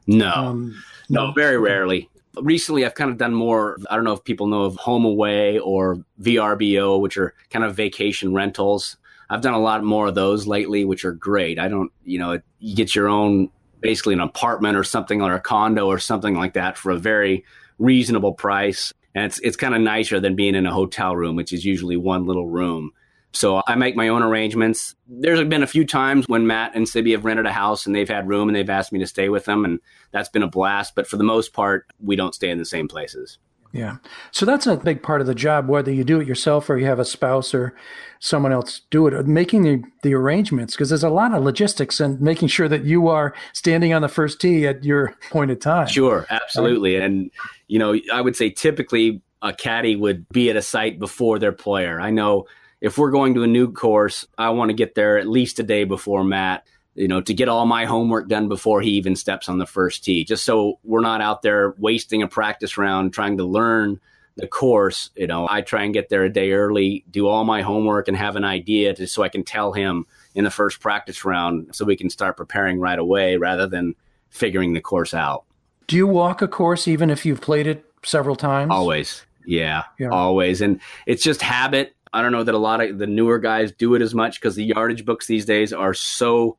[0.06, 2.08] No, um, no, no, very rarely.
[2.40, 3.76] Recently, I've kind of done more.
[3.90, 8.32] I don't know if people know of HomeAway or VRBO, which are kind of vacation
[8.32, 8.96] rentals.
[9.28, 11.58] I've done a lot more of those lately, which are great.
[11.58, 15.40] I don't, you know, you get your own basically an apartment or something or a
[15.40, 17.44] condo or something like that for a very
[17.78, 18.92] reasonable price.
[19.14, 21.96] And it's it's kind of nicer than being in a hotel room, which is usually
[21.96, 22.92] one little room.
[23.32, 24.94] So I make my own arrangements.
[25.06, 28.08] There's been a few times when Matt and Sybi have rented a house and they've
[28.08, 29.80] had room and they've asked me to stay with them, and
[30.12, 30.94] that's been a blast.
[30.94, 33.38] But for the most part, we don't stay in the same places.
[33.72, 33.96] Yeah.
[34.30, 36.86] So that's a big part of the job, whether you do it yourself or you
[36.86, 37.76] have a spouse or
[38.18, 42.20] someone else do it, making the, the arrangements, because there's a lot of logistics and
[42.20, 45.86] making sure that you are standing on the first tee at your point of time.
[45.86, 46.94] Sure, absolutely.
[46.96, 47.04] Right?
[47.04, 47.30] And,
[47.66, 51.52] you know, I would say typically a caddy would be at a site before their
[51.52, 52.00] player.
[52.00, 52.46] I know
[52.80, 55.62] if we're going to a new course, I want to get there at least a
[55.62, 56.64] day before Matt
[56.98, 60.02] you know, to get all my homework done before he even steps on the first
[60.02, 64.00] tee, just so we're not out there wasting a practice round trying to learn
[64.36, 65.10] the course.
[65.14, 68.16] You know, I try and get there a day early, do all my homework, and
[68.16, 71.84] have an idea to, so I can tell him in the first practice round so
[71.84, 73.94] we can start preparing right away rather than
[74.30, 75.44] figuring the course out.
[75.86, 78.72] Do you walk a course even if you've played it several times?
[78.72, 79.24] Always.
[79.46, 80.08] Yeah, yeah.
[80.08, 80.60] always.
[80.60, 81.94] And it's just habit.
[82.12, 84.56] I don't know that a lot of the newer guys do it as much because
[84.56, 86.58] the yardage books these days are so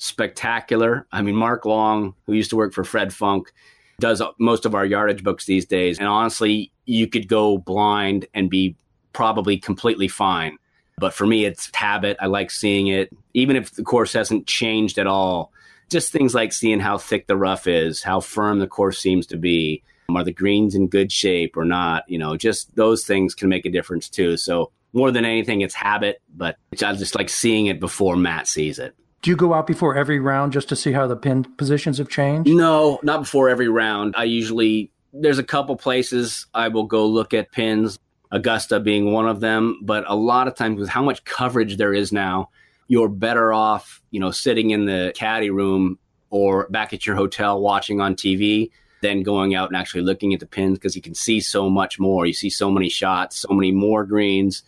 [0.00, 1.06] spectacular.
[1.12, 3.52] I mean, Mark Long, who used to work for Fred Funk,
[4.00, 5.98] does most of our yardage books these days.
[5.98, 8.76] And honestly, you could go blind and be
[9.12, 10.56] probably completely fine.
[10.96, 12.16] But for me, it's habit.
[12.18, 13.10] I like seeing it.
[13.34, 15.52] Even if the course hasn't changed at all,
[15.90, 19.36] just things like seeing how thick the rough is, how firm the course seems to
[19.36, 22.04] be, are the greens in good shape or not?
[22.08, 24.38] You know, just those things can make a difference too.
[24.38, 28.78] So more than anything, it's habit, but I just like seeing it before Matt sees
[28.78, 28.94] it.
[29.22, 32.08] Do you go out before every round just to see how the pin positions have
[32.08, 32.50] changed?
[32.50, 34.14] No, not before every round.
[34.16, 37.98] I usually there's a couple places I will go look at pins,
[38.30, 41.92] Augusta being one of them, but a lot of times with how much coverage there
[41.92, 42.48] is now,
[42.88, 45.98] you're better off, you know, sitting in the caddy room
[46.30, 48.70] or back at your hotel watching on TV
[49.02, 51.98] than going out and actually looking at the pins because you can see so much
[51.98, 52.24] more.
[52.24, 54.62] You see so many shots, so many more greens,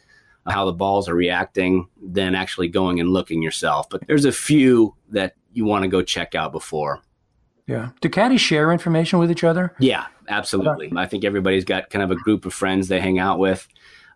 [0.47, 3.89] how the balls are reacting than actually going and looking yourself.
[3.89, 7.01] But there's a few that you want to go check out before.
[7.67, 7.91] Yeah.
[8.01, 9.75] Do caddies share information with each other?
[9.79, 10.93] Yeah, absolutely.
[10.97, 13.69] I think everybody's got kind of a group of friends they hang out with.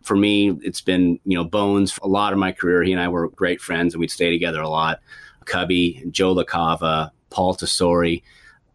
[0.03, 2.83] For me, it's been, you know, Bones a lot of my career.
[2.83, 4.99] He and I were great friends and we'd stay together a lot.
[5.45, 8.21] Cubby, Joe LaCava, Paul Tesori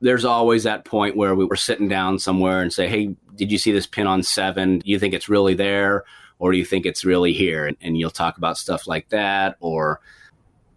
[0.03, 3.57] there's always that point where we were sitting down somewhere and say, Hey, did you
[3.57, 4.81] see this pin on seven?
[4.81, 6.05] Do you think it's really there?
[6.43, 7.67] Or do you think it's really here?
[7.67, 9.57] And, and, you'll talk about stuff like that.
[9.61, 10.01] Or,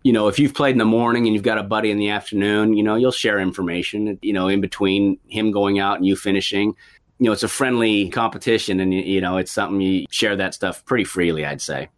[0.04, 2.10] you know, if you've played in the morning and you've got a buddy in the
[2.10, 6.15] afternoon, you know, you'll share information, you know, in between him going out and you
[6.15, 6.75] finishing.
[7.17, 10.86] You know, it's a friendly competition and, you know, it's something you share that stuff
[10.86, 11.89] pretty freely, I'd say.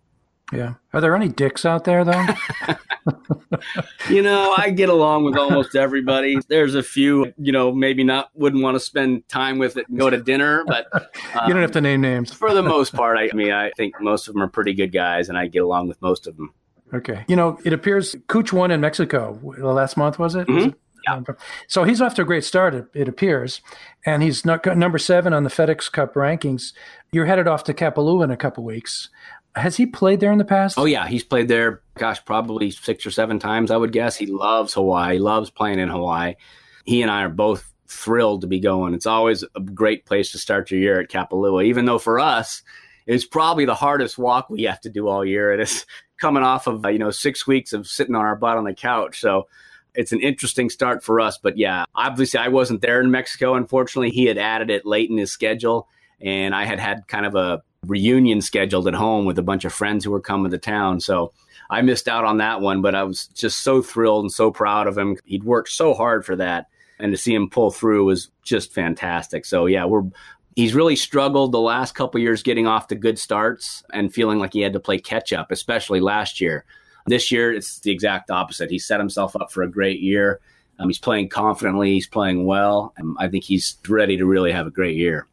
[0.54, 0.76] Yeah.
[0.94, 2.26] Are there any dicks out there though?
[4.10, 6.38] you know, I get along with almost everybody.
[6.48, 10.00] There's a few, you know, maybe not wouldn't want to spend time with it and
[10.00, 11.02] go to dinner, but um,
[11.48, 12.34] you don't have to name names.
[12.34, 14.92] for the most part, I, I mean, I think most of them are pretty good
[14.92, 16.54] guys, and I get along with most of them.
[16.94, 17.26] Okay.
[17.28, 20.48] You know, it appears Cooch won in Mexico last month, was it?
[20.48, 20.56] Mm-hmm.
[20.56, 20.76] Was it?
[21.08, 21.22] Yeah.
[21.68, 23.62] So he's off to a great start, it, it appears,
[24.06, 26.74] and he's not, number seven on the FedEx Cup rankings.
[27.14, 29.10] You're headed off to Kapalua in a couple weeks.
[29.58, 30.78] Has he played there in the past?
[30.78, 31.82] Oh yeah, he's played there.
[31.96, 33.72] Gosh, probably six or seven times.
[33.72, 34.16] I would guess.
[34.16, 35.14] He loves Hawaii.
[35.14, 36.36] He loves playing in Hawaii.
[36.86, 38.94] He and I are both thrilled to be going.
[38.94, 41.66] It's always a great place to start your year at Kapalua.
[41.66, 42.62] Even though for us,
[43.06, 45.52] it's probably the hardest walk we have to do all year.
[45.52, 45.86] It is
[46.22, 49.20] coming off of you know six weeks of sitting on our butt on the couch.
[49.20, 49.48] So
[49.96, 51.38] it's an interesting start for us.
[51.38, 53.56] But yeah, obviously I wasn't there in Mexico.
[53.56, 55.88] Unfortunately, he had added it late in his schedule,
[56.22, 59.74] and I had had kind of a reunion scheduled at home with a bunch of
[59.74, 61.00] friends who were coming to town.
[61.00, 61.34] So
[61.70, 64.88] I missed out on that one, but I was just so thrilled and so proud
[64.88, 65.18] of him.
[65.26, 66.68] He'd worked so hard for that.
[67.00, 69.46] And to see him pull through was just fantastic.
[69.46, 70.04] So yeah, we're
[70.56, 74.54] he's really struggled the last couple years getting off to good starts and feeling like
[74.54, 76.66] he had to play catch up, especially last year.
[77.06, 78.72] This year, it's the exact opposite.
[78.72, 80.40] He set himself up for a great year.
[80.80, 81.94] Um, he's playing confidently.
[81.94, 82.94] He's playing well.
[82.98, 85.28] And I think he's ready to really have a great year.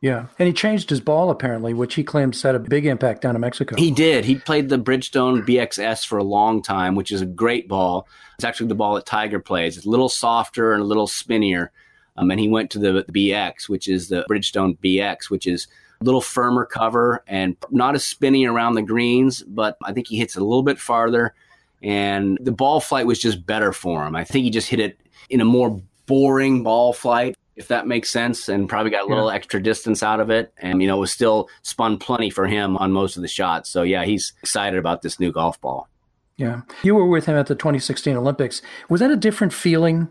[0.00, 3.34] Yeah, and he changed his ball apparently, which he claims had a big impact down
[3.34, 3.76] in Mexico.
[3.76, 4.24] He did.
[4.24, 8.08] He played the Bridgestone BXS for a long time, which is a great ball.
[8.36, 9.76] It's actually the ball that Tiger plays.
[9.76, 11.70] It's a little softer and a little spinnier.
[12.16, 15.66] Um, and he went to the, the BX, which is the Bridgestone BX, which is
[16.00, 20.16] a little firmer cover and not as spinny around the greens, but I think he
[20.16, 21.34] hits it a little bit farther.
[21.82, 24.16] And the ball flight was just better for him.
[24.16, 28.10] I think he just hit it in a more boring ball flight if that makes
[28.10, 29.34] sense, and probably got a little yeah.
[29.34, 30.50] extra distance out of it.
[30.56, 33.68] And, you know, it was still spun plenty for him on most of the shots.
[33.68, 35.86] So, yeah, he's excited about this new golf ball.
[36.38, 36.62] Yeah.
[36.82, 38.62] You were with him at the 2016 Olympics.
[38.88, 40.08] Was that a different feeling?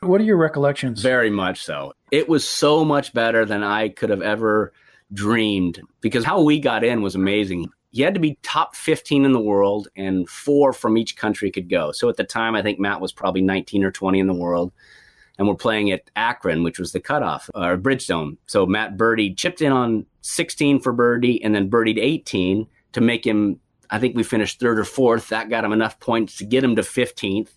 [0.00, 1.00] What are your recollections?
[1.00, 1.92] Very much so.
[2.10, 4.72] It was so much better than I could have ever
[5.12, 7.68] dreamed because how we got in was amazing.
[7.92, 11.68] You had to be top 15 in the world, and four from each country could
[11.68, 11.92] go.
[11.92, 14.72] So at the time, I think Matt was probably 19 or 20 in the world
[15.40, 18.36] and we're playing at Akron, which was the cutoff, or Bridgestone.
[18.44, 23.26] So Matt Birdie chipped in on 16 for birdie and then birdied 18 to make
[23.26, 25.30] him, I think we finished third or fourth.
[25.30, 27.48] That got him enough points to get him to 15th.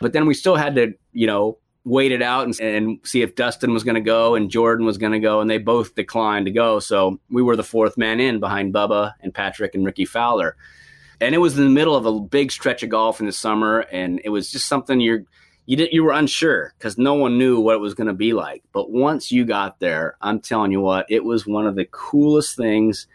[0.00, 3.34] But then we still had to, you know, wait it out and, and see if
[3.34, 6.46] Dustin was going to go and Jordan was going to go, and they both declined
[6.46, 6.78] to go.
[6.78, 10.56] So we were the fourth man in behind Bubba and Patrick and Rickie Fowler.
[11.20, 13.80] And it was in the middle of a big stretch of golf in the summer,
[13.92, 15.24] and it was just something you're–
[15.66, 18.32] you did, you were unsure because no one knew what it was going to be
[18.32, 18.62] like.
[18.72, 22.56] But once you got there, I'm telling you what, it was one of the coolest
[22.56, 23.06] things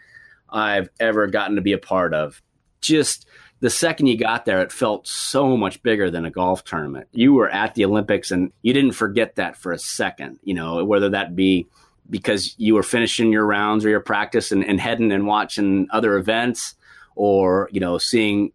[0.50, 2.42] I've ever gotten to be a part of.
[2.82, 3.26] Just
[3.60, 7.08] the second you got there, it felt so much bigger than a golf tournament.
[7.12, 10.84] You were at the Olympics and you didn't forget that for a second, you know,
[10.84, 11.66] whether that be
[12.10, 16.16] because you were finishing your rounds or your practice and, and heading and watching other
[16.16, 16.74] events
[17.14, 18.52] or, you know, seeing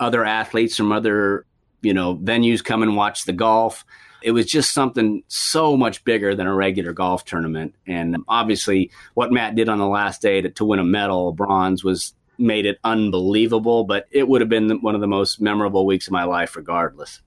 [0.00, 1.45] other athletes from other
[1.86, 3.84] you know, venues come and watch the golf.
[4.22, 7.76] It was just something so much bigger than a regular golf tournament.
[7.86, 11.32] And obviously, what Matt did on the last day to, to win a medal, a
[11.32, 13.84] bronze, was made it unbelievable.
[13.84, 17.22] But it would have been one of the most memorable weeks of my life, regardless.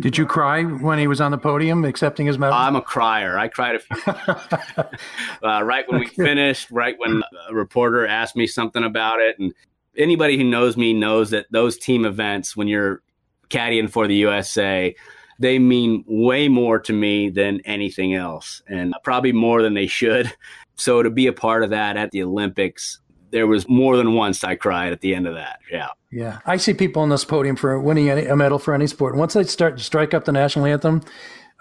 [0.00, 2.56] Did you cry when he was on the podium accepting his medal?
[2.56, 3.38] I'm a crier.
[3.38, 4.12] I cried a few
[5.42, 9.38] uh, right when we finished, right when a reporter asked me something about it.
[9.38, 9.52] And
[9.96, 13.02] anybody who knows me knows that those team events, when you're
[13.50, 14.94] caddying for the USA,
[15.38, 20.32] they mean way more to me than anything else, and probably more than they should.
[20.78, 24.44] So to be a part of that at the Olympics, there was more than once
[24.44, 25.58] I cried at the end of that.
[25.72, 25.88] Yeah.
[26.10, 26.40] Yeah.
[26.46, 29.16] I see people on this podium for winning a medal for any sport.
[29.16, 31.02] Once they start to strike up the national anthem,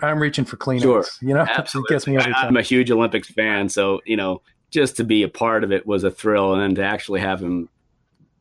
[0.02, 0.82] I'm reaching for Kleenex.
[0.82, 1.06] Sure.
[1.22, 1.88] You know, Absolutely.
[1.94, 2.48] it gets me every time.
[2.48, 3.70] I'm a huge Olympics fan.
[3.70, 6.54] So, you know, just to be a part of it was a thrill.
[6.54, 7.70] And then to actually have him,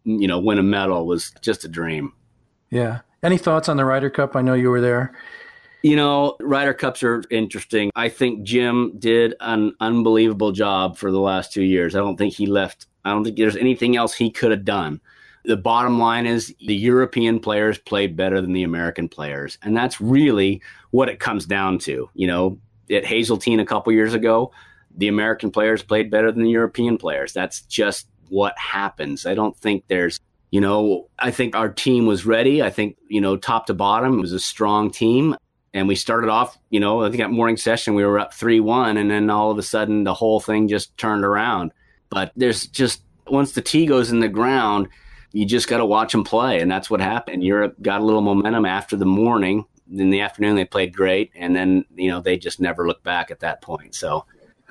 [0.04, 2.12] you know, win a medal was just a dream.
[2.70, 3.00] Yeah.
[3.24, 4.36] Any thoughts on the Ryder Cup?
[4.36, 5.14] I know you were there.
[5.82, 7.90] You know, Ryder Cups are interesting.
[7.96, 11.94] I think Jim did an unbelievable job for the last two years.
[11.94, 15.00] I don't think he left, I don't think there's anything else he could have done.
[15.46, 19.56] The bottom line is the European players played better than the American players.
[19.62, 20.60] And that's really
[20.90, 22.10] what it comes down to.
[22.12, 22.58] You know,
[22.90, 24.52] at Hazeltine a couple years ago,
[24.94, 27.32] the American players played better than the European players.
[27.32, 29.24] That's just what happens.
[29.24, 30.20] I don't think there's
[30.54, 32.62] you know, I think our team was ready.
[32.62, 35.34] I think, you know, top to bottom, it was a strong team.
[35.72, 38.60] And we started off, you know, I think at morning session we were up 3
[38.60, 41.72] 1, and then all of a sudden the whole thing just turned around.
[42.08, 44.86] But there's just, once the tee goes in the ground,
[45.32, 46.60] you just got to watch them play.
[46.60, 47.42] And that's what happened.
[47.42, 49.64] Europe got a little momentum after the morning.
[49.90, 51.32] In the afternoon, they played great.
[51.34, 53.96] And then, you know, they just never looked back at that point.
[53.96, 54.24] So,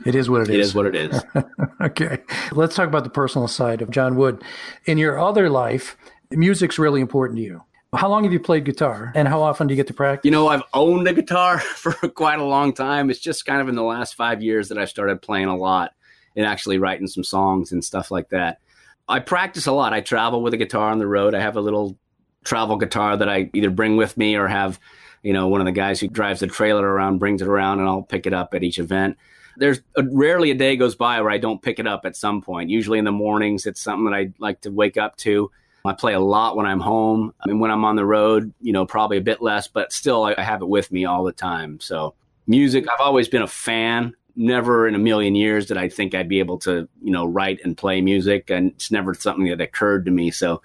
[0.05, 0.55] it is what it is.
[0.55, 1.21] It is what it is.
[1.81, 2.19] okay.
[2.51, 4.43] Let's talk about the personal side of John Wood.
[4.85, 5.97] In your other life,
[6.31, 7.63] music's really important to you.
[7.95, 10.25] How long have you played guitar and how often do you get to practice?
[10.25, 13.09] You know, I've owned a guitar for quite a long time.
[13.09, 15.93] It's just kind of in the last five years that I started playing a lot
[16.35, 18.59] and actually writing some songs and stuff like that.
[19.07, 19.93] I practice a lot.
[19.93, 21.35] I travel with a guitar on the road.
[21.35, 21.97] I have a little
[22.43, 24.79] travel guitar that I either bring with me or have,
[25.21, 27.87] you know, one of the guys who drives the trailer around brings it around and
[27.87, 29.17] I'll pick it up at each event.
[29.57, 32.41] There's a, rarely a day goes by where I don't pick it up at some
[32.41, 32.69] point.
[32.69, 35.51] Usually in the mornings, it's something that I like to wake up to
[35.85, 37.33] I play a lot when I'm home.
[37.41, 40.23] I mean, when I'm on the road, you know, probably a bit less, but still,
[40.23, 41.79] I, I have it with me all the time.
[41.81, 42.15] So,
[42.47, 44.13] music, I've always been a fan.
[44.35, 47.59] Never in a million years did I think I'd be able to, you know, write
[47.63, 48.49] and play music.
[48.49, 50.31] And it's never something that occurred to me.
[50.31, 50.61] So,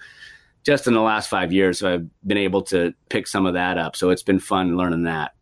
[0.64, 3.96] just in the last five years, I've been able to pick some of that up.
[3.96, 5.32] So, it's been fun learning that.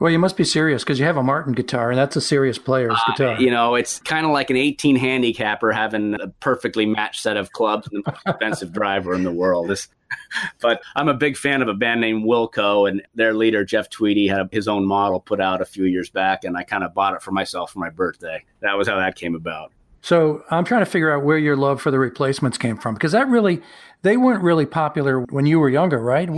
[0.00, 2.58] Well, you must be serious because you have a Martin guitar, and that's a serious
[2.58, 3.40] player's uh, guitar.
[3.40, 7.52] You know, it's kind of like an 18 handicapper having a perfectly matched set of
[7.52, 9.70] clubs and the most expensive driver in the world.
[9.70, 9.88] It's,
[10.60, 14.26] but I'm a big fan of a band named Wilco, and their leader, Jeff Tweedy,
[14.26, 17.14] had his own model put out a few years back, and I kind of bought
[17.14, 18.44] it for myself for my birthday.
[18.62, 19.70] That was how that came about.
[20.04, 23.12] So I'm trying to figure out where your love for the replacements came from because
[23.12, 23.62] that really
[24.04, 26.28] they weren't really popular when you were younger, right?
[26.28, 26.32] They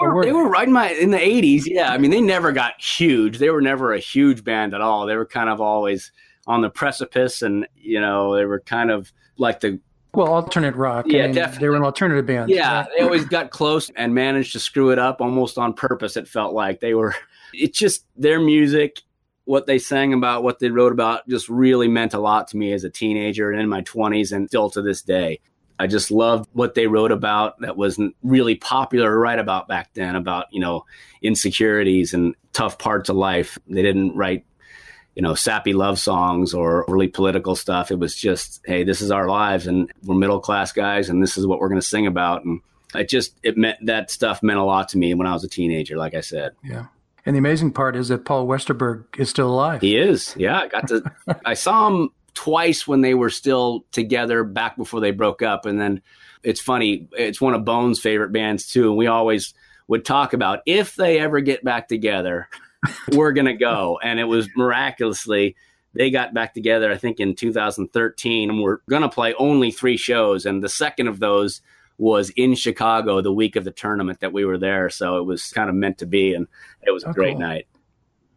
[0.00, 0.28] were, were they?
[0.28, 1.64] they were right in my in the '80s.
[1.66, 3.38] Yeah, I mean they never got huge.
[3.38, 5.04] They were never a huge band at all.
[5.04, 6.12] They were kind of always
[6.46, 9.80] on the precipice, and you know they were kind of like the
[10.14, 11.06] well, alternate rock.
[11.08, 11.66] Yeah, I mean, definitely.
[11.66, 12.50] They were an alternative band.
[12.50, 16.16] Yeah, they always got close and managed to screw it up almost on purpose.
[16.16, 17.14] It felt like they were.
[17.54, 19.00] It's just their music
[19.46, 22.70] what they sang about, what they wrote about, just really meant a lot to me
[22.74, 25.40] as a teenager and in my 20s and still to this day.
[25.78, 29.90] I just loved what they wrote about that wasn't really popular to write about back
[29.94, 30.84] then about, you know,
[31.22, 33.58] insecurities and tough parts of life.
[33.68, 34.44] They didn't write,
[35.14, 37.90] you know, sappy love songs or really political stuff.
[37.90, 41.38] It was just, hey, this is our lives and we're middle class guys and this
[41.38, 42.44] is what we're going to sing about.
[42.44, 42.60] And
[42.94, 45.48] it just, it meant that stuff meant a lot to me when I was a
[45.48, 46.52] teenager, like I said.
[46.64, 46.86] Yeah.
[47.24, 49.82] And the amazing part is that Paul Westerberg is still alive.
[49.82, 50.34] He is.
[50.38, 51.12] Yeah, I got to.
[51.44, 55.80] I saw him twice when they were still together back before they broke up, and
[55.80, 56.00] then
[56.44, 57.08] it's funny.
[57.14, 59.54] It's one of Bones' favorite bands too, and we always
[59.88, 62.48] would talk about if they ever get back together,
[63.12, 63.98] we're gonna go.
[64.00, 65.56] And it was miraculously
[65.94, 66.92] they got back together.
[66.92, 71.18] I think in 2013, and we're gonna play only three shows, and the second of
[71.18, 71.60] those
[71.98, 74.90] was in Chicago the week of the tournament that we were there.
[74.90, 76.46] So it was kind of meant to be, and
[76.86, 77.40] it was a oh, great cool.
[77.40, 77.66] night.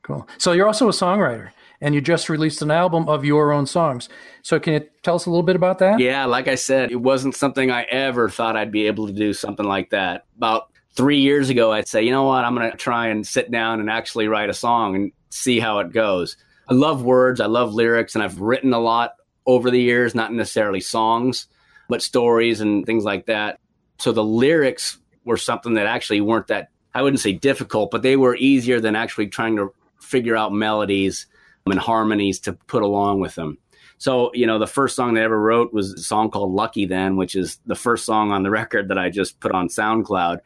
[0.01, 0.27] Cool.
[0.39, 4.07] So you're also a songwriter, and you just released an album of your own songs.
[4.43, 5.99] So can you tell us a little bit about that?
[5.99, 9.33] Yeah, like I said, it wasn't something I ever thought I'd be able to do
[9.33, 10.25] something like that.
[10.37, 13.49] About three years ago, I'd say, you know what, I'm going to try and sit
[13.49, 16.37] down and actually write a song and see how it goes.
[16.69, 19.15] I love words, I love lyrics, and I've written a lot
[19.45, 21.47] over the years, not necessarily songs
[21.91, 23.59] but stories and things like that.
[23.99, 28.15] So the lyrics were something that actually weren't that, I wouldn't say difficult, but they
[28.15, 31.27] were easier than actually trying to figure out melodies
[31.65, 33.57] and harmonies to put along with them.
[33.97, 37.17] So, you know, the first song I ever wrote was a song called Lucky Then,
[37.17, 40.39] which is the first song on the record that I just put on SoundCloud.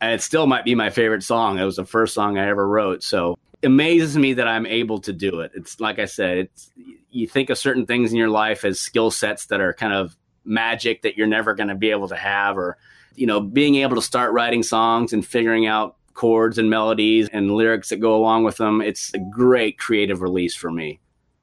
[0.00, 1.58] And it still might be my favorite song.
[1.58, 3.02] It was the first song I ever wrote.
[3.02, 5.52] So it amazes me that I'm able to do it.
[5.54, 6.70] It's like I said, it's
[7.10, 10.16] you think of certain things in your life as skill sets that are kind of
[10.44, 12.76] magic that you're never going to be able to have or
[13.18, 17.52] you know, being able to start writing songs and figuring out chords and melodies and
[17.52, 20.98] lyrics that go along with them, it's a great creative release for me.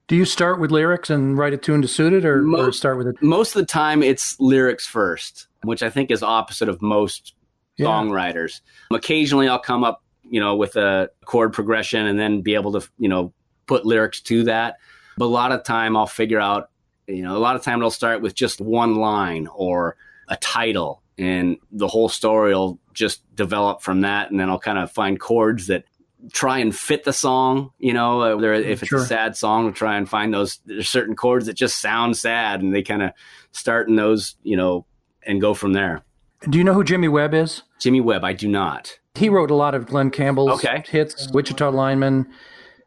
[0.08, 2.72] Do you start with lyrics and write a tune to suit it, or, most, or
[2.74, 3.16] start with it?
[3.22, 7.36] Most of the time, it's lyrics first, which I think is opposite of most
[7.78, 7.86] yeah.
[7.86, 8.60] songwriters.
[8.92, 12.88] Occasionally, I'll come up, you know, with a chord progression and then be able to,
[13.00, 13.34] you know,
[13.68, 14.76] put lyrics to that.
[15.18, 16.70] But a lot of time, I'll figure out,
[17.08, 19.96] you know, a lot of time it'll start with just one line or
[20.28, 24.78] a title and the whole story will just develop from that and then i'll kind
[24.78, 25.86] of find chords that
[26.32, 29.04] try and fit the song you know uh, if it's sure.
[29.04, 32.62] a sad song we'll try and find those there's certain chords that just sound sad
[32.62, 33.12] and they kind of
[33.52, 34.86] start in those you know
[35.24, 36.04] and go from there
[36.50, 39.56] do you know who jimmy webb is jimmy webb i do not he wrote a
[39.56, 40.84] lot of glen campbell's okay.
[40.88, 42.28] hits wichita lineman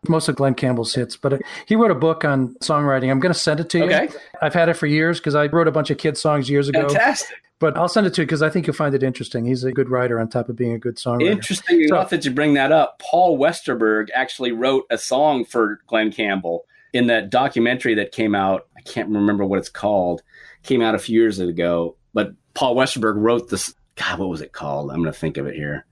[0.08, 3.10] most of Glen Campbell's hits, but he wrote a book on songwriting.
[3.10, 3.84] I'm going to send it to you.
[3.84, 4.08] Okay.
[4.40, 6.88] I've had it for years because I wrote a bunch of kids' songs years ago.
[6.88, 7.36] Fantastic.
[7.60, 9.44] But I'll send it to you because I think you'll find it interesting.
[9.44, 11.30] He's a good writer on top of being a good songwriter.
[11.30, 13.00] Interesting so, enough that you bring that up.
[13.00, 18.68] Paul Westerberg actually wrote a song for Glen Campbell in that documentary that came out.
[18.76, 20.22] I can't remember what it's called.
[20.62, 21.96] Came out a few years ago.
[22.14, 23.74] But Paul Westerberg wrote this.
[23.96, 24.90] God, what was it called?
[24.92, 25.84] I'm going to think of it here.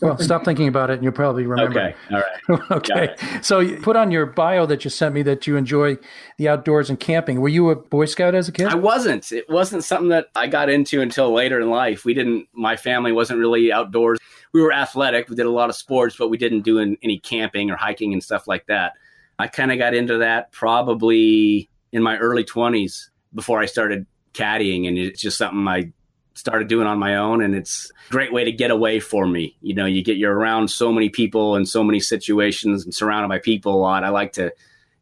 [0.00, 1.78] Well, stop thinking about it and you'll probably remember.
[1.78, 1.94] Okay.
[2.10, 2.22] All
[2.58, 2.60] right.
[2.72, 3.16] okay.
[3.42, 5.98] So you put on your bio that you sent me that you enjoy
[6.36, 7.40] the outdoors and camping.
[7.40, 8.66] Were you a Boy Scout as a kid?
[8.66, 9.30] I wasn't.
[9.30, 12.04] It wasn't something that I got into until later in life.
[12.04, 14.18] We didn't, my family wasn't really outdoors.
[14.52, 15.28] We were athletic.
[15.28, 18.22] We did a lot of sports, but we didn't do any camping or hiking and
[18.22, 18.94] stuff like that.
[19.38, 24.88] I kind of got into that probably in my early 20s before I started caddying.
[24.88, 25.92] And it's just something I
[26.34, 29.56] started doing on my own and it's a great way to get away for me.
[29.60, 33.28] You know you get you're around so many people and so many situations and surrounded
[33.28, 34.04] by people a lot.
[34.04, 34.52] I like to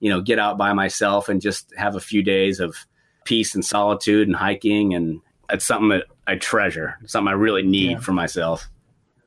[0.01, 2.87] you know get out by myself and just have a few days of
[3.25, 7.93] peace and solitude and hiking and it's something that i treasure something i really need
[7.93, 7.99] yeah.
[8.01, 8.69] for myself.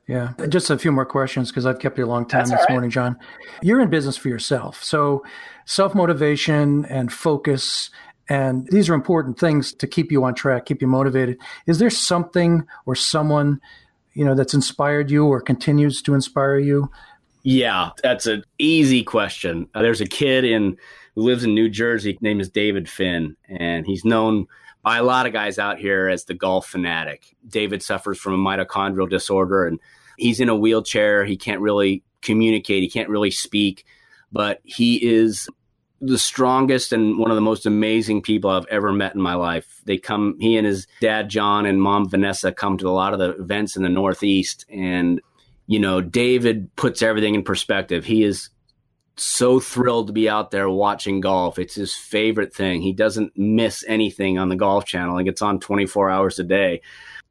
[0.08, 0.34] Yeah.
[0.48, 2.70] Just a few more questions because i've kept you a long time That's this right.
[2.70, 3.18] morning john.
[3.62, 4.84] You're in business for yourself.
[4.84, 5.24] So
[5.64, 7.90] self-motivation and focus
[8.28, 11.38] and these are important things to keep you on track, keep you motivated.
[11.66, 13.60] Is there something or someone,
[14.14, 16.90] you know, that's inspired you or continues to inspire you?
[17.42, 19.68] Yeah, that's an easy question.
[19.74, 20.76] Uh, there's a kid in
[21.14, 22.18] who lives in New Jersey.
[22.20, 24.46] name is David Finn, and he's known
[24.82, 27.36] by a lot of guys out here as the golf fanatic.
[27.48, 29.78] David suffers from a mitochondrial disorder, and
[30.18, 31.24] he's in a wheelchair.
[31.24, 32.82] He can't really communicate.
[32.82, 33.84] He can't really speak,
[34.32, 35.48] but he is
[36.00, 39.80] the strongest and one of the most amazing people I've ever met in my life.
[39.84, 43.18] They come, he and his dad, John, and mom, Vanessa, come to a lot of
[43.18, 44.66] the events in the Northeast.
[44.68, 45.20] And,
[45.66, 48.04] you know, David puts everything in perspective.
[48.04, 48.50] He is
[49.16, 51.58] so thrilled to be out there watching golf.
[51.58, 52.82] It's his favorite thing.
[52.82, 55.14] He doesn't miss anything on the golf channel.
[55.14, 56.82] Like it's on 24 hours a day.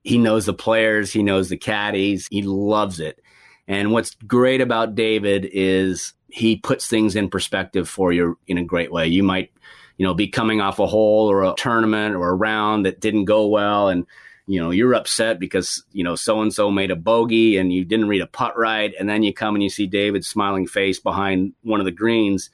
[0.03, 3.21] He knows the players, he knows the caddies, he loves it.
[3.67, 8.63] And what's great about David is he puts things in perspective for you in a
[8.63, 9.07] great way.
[9.07, 9.53] You might,
[9.95, 13.23] you know, be coming off a hole or a tournament or a round that didn't
[13.23, 14.05] go well and
[14.45, 17.85] you know, you're upset because, you know, so and so made a bogey and you
[17.85, 18.93] didn't read a putt right.
[18.99, 22.49] And then you come and you see David's smiling face behind one of the greens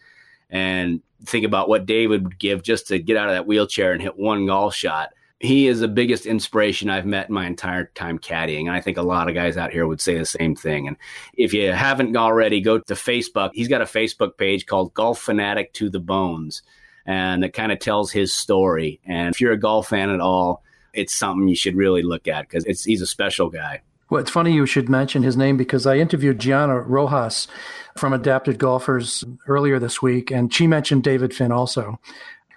[0.51, 4.01] and think about what David would give just to get out of that wheelchair and
[4.01, 5.09] hit one golf shot
[5.41, 8.61] he is the biggest inspiration I've met in my entire time caddying.
[8.61, 10.87] And I think a lot of guys out here would say the same thing.
[10.87, 10.97] And
[11.33, 13.49] if you haven't already, go to Facebook.
[13.53, 16.61] He's got a Facebook page called Golf Fanatic to the Bones.
[17.07, 18.99] And it kind of tells his story.
[19.03, 20.63] And if you're a golf fan at all,
[20.93, 23.81] it's something you should really look at because it's he's a special guy.
[24.11, 27.47] Well, it's funny you should mention his name because I interviewed Gianna Rojas
[27.97, 31.97] from Adapted Golfers earlier this week, and she mentioned David Finn also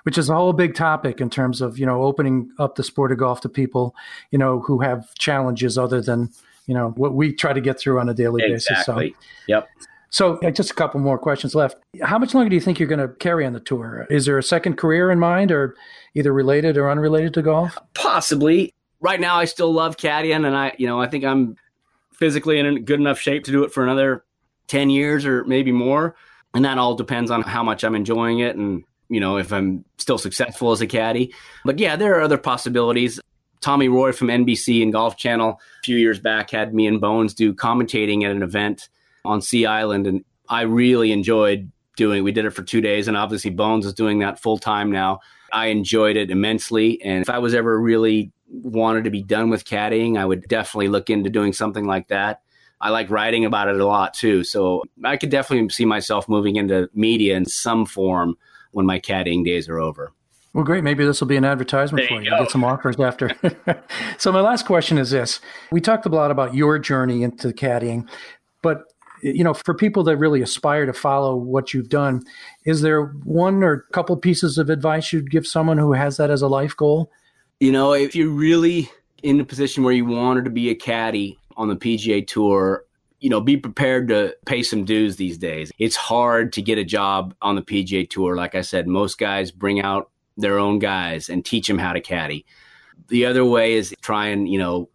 [0.04, 3.12] which is a whole big topic in terms of you know opening up the sport
[3.12, 3.94] of golf to people
[4.30, 6.30] you know who have challenges other than
[6.66, 9.10] you know what we try to get through on a daily exactly.
[9.10, 9.16] basis.
[9.16, 9.68] So, yep.
[10.10, 11.76] So, just a couple more questions left.
[12.00, 14.06] How much longer do you think you're going to carry on the tour?
[14.10, 15.74] Is there a second career in mind, or
[16.14, 17.76] either related or unrelated to golf?
[17.94, 18.72] Possibly.
[19.00, 21.56] Right now, I still love caddying, and I, you know, I think I'm
[22.12, 24.24] physically in good enough shape to do it for another
[24.68, 26.14] ten years or maybe more.
[26.54, 28.84] And that all depends on how much I'm enjoying it and
[29.14, 31.32] you know, if I'm still successful as a caddy.
[31.64, 33.20] But yeah, there are other possibilities.
[33.60, 37.32] Tommy Roy from NBC and Golf Channel a few years back had me and Bones
[37.32, 38.88] do commentating at an event
[39.24, 42.24] on Sea Island, and I really enjoyed doing.
[42.24, 45.20] We did it for two days, and obviously Bones is doing that full time now.
[45.52, 49.64] I enjoyed it immensely, and if I was ever really wanted to be done with
[49.64, 52.42] caddying, I would definitely look into doing something like that.
[52.80, 54.44] I like writing about it a lot too.
[54.44, 58.36] So I could definitely see myself moving into media in some form
[58.74, 60.12] when my caddying days are over.
[60.52, 60.84] Well, great.
[60.84, 62.30] Maybe this will be an advertisement there for you.
[62.30, 62.38] you.
[62.38, 63.30] Get some offers after.
[64.18, 65.40] so, my last question is this:
[65.72, 68.08] We talked a lot about your journey into caddying,
[68.62, 68.84] but
[69.22, 72.22] you know, for people that really aspire to follow what you've done,
[72.66, 76.30] is there one or a couple pieces of advice you'd give someone who has that
[76.30, 77.10] as a life goal?
[77.58, 78.90] You know, if you're really
[79.22, 82.83] in a position where you wanted to be a caddy on the PGA Tour,
[83.24, 85.72] you know, be prepared to pay some dues these days.
[85.78, 88.36] It's hard to get a job on the PGA Tour.
[88.36, 92.02] Like I said, most guys bring out their own guys and teach them how to
[92.02, 92.44] caddy.
[93.08, 94.90] The other way is try and, you know,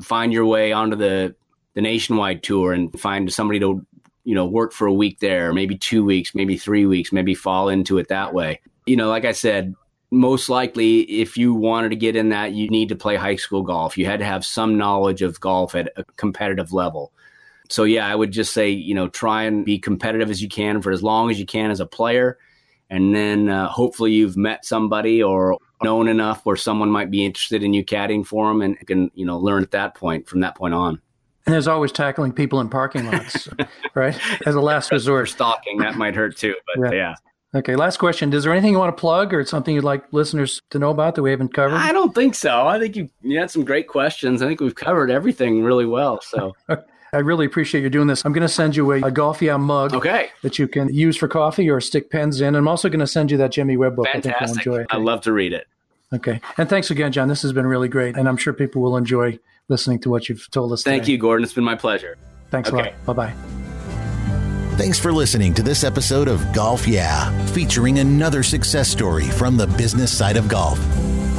[0.00, 1.36] find your way onto the
[1.78, 3.86] the nationwide tour and find somebody to,
[4.24, 7.68] you know, work for a week there, maybe 2 weeks, maybe 3 weeks, maybe fall
[7.68, 8.60] into it that way.
[8.84, 9.76] You know, like I said,
[10.10, 13.62] most likely if you wanted to get in that you need to play high school
[13.62, 13.96] golf.
[13.96, 17.12] You had to have some knowledge of golf at a competitive level.
[17.70, 20.80] So yeah, I would just say, you know, try and be competitive as you can
[20.82, 22.38] for as long as you can as a player
[22.90, 27.62] and then uh, hopefully you've met somebody or known enough where someone might be interested
[27.62, 30.56] in you caddying for them and can you know learn at that point from that
[30.56, 31.00] point on
[31.46, 33.48] and there's always tackling people in parking lots
[33.94, 36.96] right as a last resort stalking that might hurt too but yeah.
[36.96, 37.14] yeah.
[37.54, 38.30] Okay, last question.
[38.34, 41.14] Is there anything you want to plug or something you'd like listeners to know about
[41.14, 41.76] that we haven't covered?
[41.76, 42.66] I don't think so.
[42.66, 44.42] I think you, you had some great questions.
[44.42, 46.20] I think we've covered everything really well.
[46.20, 46.54] So
[47.12, 48.24] I really appreciate you doing this.
[48.24, 50.30] I'm going to send you a, a Golf Yeah mug okay.
[50.42, 52.54] that you can use for coffee or stick pens in.
[52.54, 54.06] I'm also going to send you that Jimmy Webb book.
[54.06, 54.34] Fantastic.
[54.34, 54.86] I think you'll enjoy it.
[54.90, 55.66] I love to read it.
[56.12, 56.40] Okay.
[56.56, 57.28] And thanks again, John.
[57.28, 58.16] This has been really great.
[58.16, 59.38] And I'm sure people will enjoy
[59.68, 61.12] listening to what you've told us Thank today.
[61.12, 61.44] you, Gordon.
[61.44, 62.16] It's been my pleasure.
[62.50, 62.80] Thanks okay.
[62.80, 63.16] a lot.
[63.16, 63.34] Bye bye.
[64.76, 69.66] Thanks for listening to this episode of Golf Yeah, featuring another success story from the
[69.66, 70.78] business side of golf.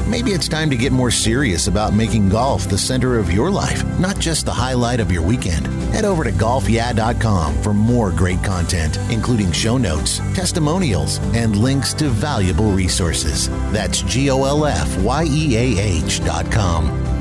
[0.09, 3.85] Maybe it's time to get more serious about making golf the center of your life,
[3.99, 5.67] not just the highlight of your weekend.
[5.93, 12.09] Head over to golfyeah.com for more great content, including show notes, testimonials, and links to
[12.09, 13.49] valuable resources.
[13.71, 17.18] That's G O L F Y E A H.com.